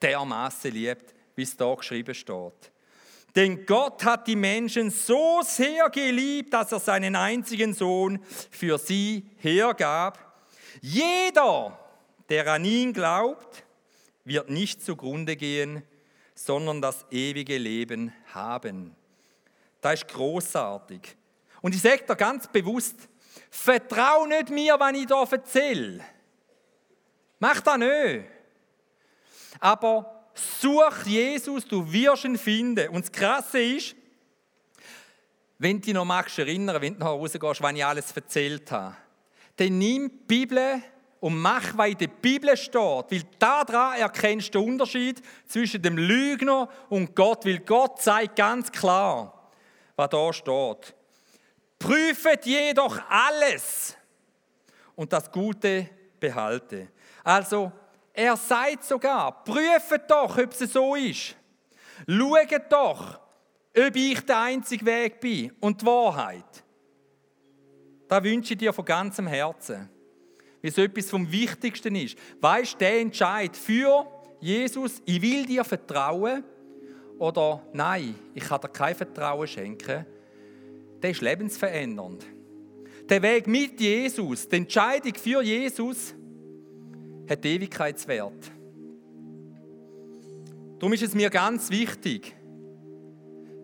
dermaßen 0.00 0.70
liebt, 0.70 1.14
wie 1.34 1.42
es 1.42 1.56
da 1.56 1.74
geschrieben 1.74 2.14
steht. 2.14 2.72
Denn 3.34 3.66
Gott 3.66 4.02
hat 4.04 4.26
die 4.26 4.36
Menschen 4.36 4.90
so 4.90 5.42
sehr 5.44 5.90
geliebt, 5.90 6.52
dass 6.54 6.72
er 6.72 6.80
seinen 6.80 7.14
einzigen 7.14 7.74
Sohn 7.74 8.18
für 8.50 8.78
sie 8.78 9.28
hergab. 9.36 10.48
Jeder, 10.80 11.78
der 12.28 12.46
an 12.46 12.64
ihn 12.64 12.92
glaubt, 12.92 13.64
wird 14.24 14.48
nicht 14.48 14.82
zugrunde 14.82 15.36
gehen, 15.36 15.82
sondern 16.34 16.80
das 16.80 17.04
ewige 17.10 17.58
Leben 17.58 18.12
haben. 18.32 18.96
Das 19.80 20.00
ist 20.00 20.08
großartig. 20.08 21.16
Und 21.60 21.74
ich 21.74 21.82
sage 21.82 22.04
dir 22.04 22.16
ganz 22.16 22.48
bewusst, 22.48 22.96
vertrau 23.56 24.26
nicht 24.26 24.50
mir, 24.50 24.78
wenn 24.78 24.94
ich 24.94 25.06
hier 25.06 25.28
erzähle. 25.30 26.04
Mach 27.38 27.60
das 27.60 27.78
nicht. 27.78 28.24
Aber 29.60 30.24
such 30.34 31.04
Jesus, 31.06 31.66
du 31.66 31.90
wirst 31.90 32.24
ihn 32.24 32.38
finden. 32.38 32.88
Und 32.90 33.04
das 33.04 33.12
Krasse 33.12 33.60
ist, 33.60 33.96
wenn 35.58 35.76
du 35.76 35.86
dich 35.86 35.94
noch 35.94 36.04
magst 36.04 36.38
erinnern, 36.38 36.80
wenn 36.80 36.94
du 36.94 37.00
noch 37.00 37.18
rausgehst, 37.18 37.62
was 37.62 37.72
ich 37.72 37.84
alles 37.84 38.12
erzählt 38.12 38.70
habe, 38.70 38.96
dann 39.56 39.78
nimm 39.78 40.08
die 40.08 40.24
Bibel 40.26 40.82
und 41.20 41.38
mach, 41.38 41.76
was 41.76 41.88
in 41.88 41.98
der 41.98 42.08
Bibel 42.08 42.54
steht. 42.56 42.76
Weil 42.76 43.22
daran 43.38 43.98
erkennst 43.98 44.54
du 44.54 44.60
den 44.60 44.72
Unterschied 44.72 45.22
zwischen 45.46 45.80
dem 45.80 45.96
Lügner 45.96 46.68
und 46.90 47.16
Gott. 47.16 47.46
Weil 47.46 47.60
Gott 47.60 48.02
zeigt 48.02 48.36
ganz 48.36 48.70
klar, 48.70 49.50
was 49.96 50.10
da 50.10 50.32
steht. 50.32 50.94
Prüfet 51.78 52.44
jedoch 52.46 52.98
alles 53.08 53.96
und 54.94 55.12
das 55.12 55.30
Gute 55.30 55.88
behalte. 56.18 56.88
Also, 57.22 57.70
er 58.12 58.36
sagt 58.36 58.84
sogar, 58.84 59.44
prüfet 59.44 60.10
doch, 60.10 60.38
ob 60.38 60.52
es 60.52 60.72
so 60.72 60.94
ist. 60.94 61.36
Schaut 62.08 62.72
doch, 62.72 63.20
ob 63.76 63.96
ich 63.96 64.20
der 64.20 64.40
einzige 64.40 64.86
Weg 64.86 65.20
bin 65.20 65.52
und 65.60 65.82
die 65.82 65.86
Wahrheit. 65.86 66.64
Da 68.08 68.22
wünsche 68.22 68.54
ich 68.54 68.58
dir 68.58 68.72
von 68.72 68.84
ganzem 68.84 69.26
Herzen 69.26 69.90
wie 70.66 70.68
es 70.70 70.78
etwas 70.78 71.10
vom 71.10 71.30
Wichtigsten 71.30 71.94
ist. 71.94 72.18
Weißt 72.40 72.74
du, 72.74 72.78
der 72.78 73.00
Entscheid 73.00 73.56
für 73.56 74.04
Jesus, 74.40 75.00
ich 75.04 75.22
will 75.22 75.46
dir 75.46 75.62
vertrauen 75.62 76.42
oder 77.18 77.62
nein, 77.72 78.16
ich 78.34 78.42
kann 78.42 78.60
dir 78.60 78.68
kein 78.68 78.96
Vertrauen 78.96 79.46
schenken, 79.46 80.04
der 81.06 81.12
ist 81.12 81.20
lebensverändernd. 81.20 82.26
Der 83.08 83.22
Weg 83.22 83.46
mit 83.46 83.80
Jesus, 83.80 84.48
die 84.48 84.56
Entscheidung 84.56 85.14
für 85.14 85.40
Jesus, 85.40 86.16
hat 87.30 87.46
Ewigkeitswert. 87.46 88.50
Darum 90.80 90.92
ist 90.92 91.04
es 91.04 91.14
mir 91.14 91.30
ganz 91.30 91.70
wichtig, 91.70 92.34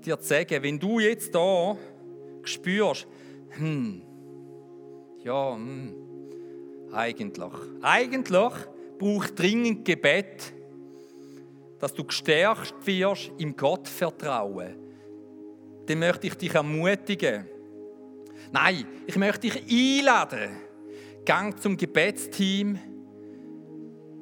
dir 0.05 0.21
zu 0.21 0.29
sagen, 0.29 0.63
wenn 0.63 0.79
du 0.79 1.01
jetzt 1.01 1.35
da 1.35 1.77
spürst, 2.45 3.09
hm, 3.49 4.03
ja, 5.25 5.57
hm, 5.57 5.97
eigentlich? 6.93 7.53
Eigentlich 7.81 8.53
braucht 9.01 9.37
dringend 9.37 9.85
Gebet, 9.85 10.53
dass 11.81 11.93
du 11.93 12.05
gestärkt 12.05 12.87
wirst 12.87 13.33
im 13.39 13.57
Gottvertrauen. 13.57 14.82
Dann 15.87 15.99
möchte 15.99 16.27
ich 16.27 16.35
dich 16.35 16.55
ermutigen. 16.55 17.45
Nein, 18.53 18.87
ich 19.07 19.17
möchte 19.17 19.49
dich 19.49 20.01
einladen. 20.01 20.51
Gang 21.25 21.59
zum 21.61 21.77
Gebetsteam. 21.77 22.79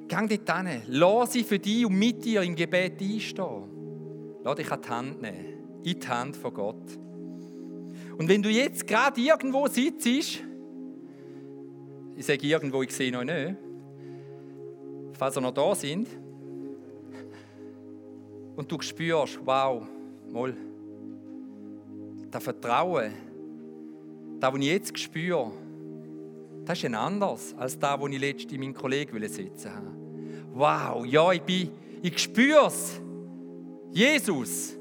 Gang 0.09 0.29
dort 0.29 0.67
hin. 0.67 0.83
Lass 0.89 1.33
sie 1.33 1.45
für 1.45 1.59
dich 1.59 1.87
und 1.87 1.99
mit 1.99 2.25
dir 2.25 2.43
im 2.43 2.55
Gebet 2.55 3.01
einstehen. 3.01 4.39
Lass 4.43 4.57
dich 4.57 4.71
an 4.71 4.81
die 4.83 4.89
Hand 4.89 5.23
nehmen. 5.23 5.81
In 5.83 6.01
die 6.01 6.09
Hand 6.09 6.37
von 6.37 6.53
Gott. 6.53 6.99
Und 8.19 8.29
wenn 8.29 8.43
du 8.43 8.51
jetzt 8.51 8.87
gerade 8.87 9.21
irgendwo 9.21 9.67
sitzt, 9.67 10.07
ich 10.07 10.43
sage 12.27 12.47
irgendwo, 12.47 12.83
ich 12.83 12.93
sehe 12.93 13.11
noch 13.11 13.25
nicht. 13.25 13.57
Falls 15.15 15.37
ihr 15.37 15.41
noch 15.41 15.55
da 15.55 15.75
sind. 15.75 16.09
Und 18.57 18.71
du 18.71 18.81
spürst, 18.81 19.39
wow, 19.43 19.87
mal, 20.31 20.55
das 22.31 22.43
Vertrauen, 22.43 23.13
das, 24.39 24.53
was 24.53 24.61
ich 24.61 24.67
jetzt 24.67 24.99
spüre, 24.99 25.51
das 26.65 26.79
ist 26.79 26.85
ein 26.85 26.95
anderes 26.95 27.55
als 27.57 27.79
das, 27.79 28.01
was 28.01 28.11
ich 28.11 28.21
letztens 28.21 28.59
meinen 28.59 28.75
Kollegen 28.75 29.29
sitzen 29.29 29.75
habe. 29.75 29.91
Wow, 30.53 31.05
ja, 31.07 31.33
ich, 31.33 31.43
bin, 31.43 31.71
ich 32.03 32.19
spüre 32.19 32.67
es. 32.67 33.01
Jesus. 33.93 34.77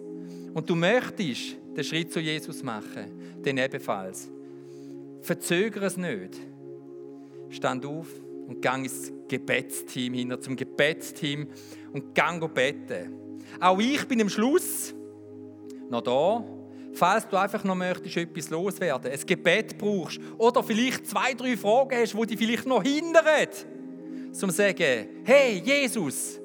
Und 0.53 0.69
du 0.69 0.75
möchtest 0.75 1.57
den 1.75 1.83
Schritt 1.83 2.11
zu 2.11 2.19
Jesus 2.19 2.63
machen, 2.63 3.41
dann 3.43 3.57
ebenfalls. 3.57 4.29
Verzögere 5.21 5.85
es 5.85 5.97
nicht 5.97 6.39
stand 7.49 7.85
auf 7.85 8.07
und 8.47 8.61
gang 8.61 8.83
ins 8.83 9.11
Gebetsteam 9.27 10.13
hinter 10.13 10.39
zum 10.39 10.55
Gebetsteam 10.55 11.47
und 11.93 12.13
gang 12.15 12.53
beten. 12.53 13.13
Auch 13.59 13.79
ich 13.79 14.07
bin 14.07 14.21
am 14.21 14.29
Schluss 14.29 14.93
noch 15.89 16.01
da, 16.01 16.45
falls 16.93 17.27
du 17.27 17.37
einfach 17.37 17.63
noch 17.63 17.75
möchtest 17.75 18.17
etwas 18.17 18.49
loswerden, 18.49 19.11
ein 19.11 19.25
Gebet 19.25 19.77
brauchst 19.77 20.19
oder 20.37 20.63
vielleicht 20.63 21.07
zwei, 21.07 21.33
drei 21.33 21.55
Fragen 21.57 21.97
hast, 21.97 22.13
die 22.13 22.37
vielleicht 22.37 22.65
noch 22.65 22.83
hindern, 22.83 23.47
zum 24.31 24.51
sagen, 24.51 25.07
hey 25.23 25.61
Jesus, 25.63 26.39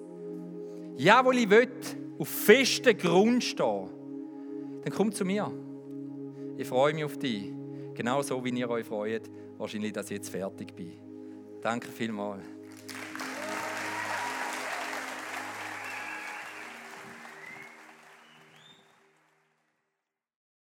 Jawohl, 0.97 1.39
ich 1.39 1.51
will 1.51 1.69
auf 2.19 2.29
festen 2.29 2.97
Grund 2.97 3.43
stehen. 3.43 3.89
Dann 4.83 4.93
komm 4.93 5.11
zu 5.11 5.25
mir. 5.25 5.51
Ich 6.57 6.69
freue 6.69 6.95
mich 6.95 7.05
auf 7.05 7.19
dich. 7.19 7.53
Genauso 7.95 8.45
wie 8.45 8.51
ihr 8.51 8.71
euch 8.71 8.87
freut, 8.87 9.29
wahrscheinlich, 9.59 9.93
dass 9.93 10.07
ich 10.07 10.19
jetzt 10.19 10.31
fertig 10.31 10.75
bin. 10.75 10.93
Danke 11.61 11.89
vielmals. 11.89 12.54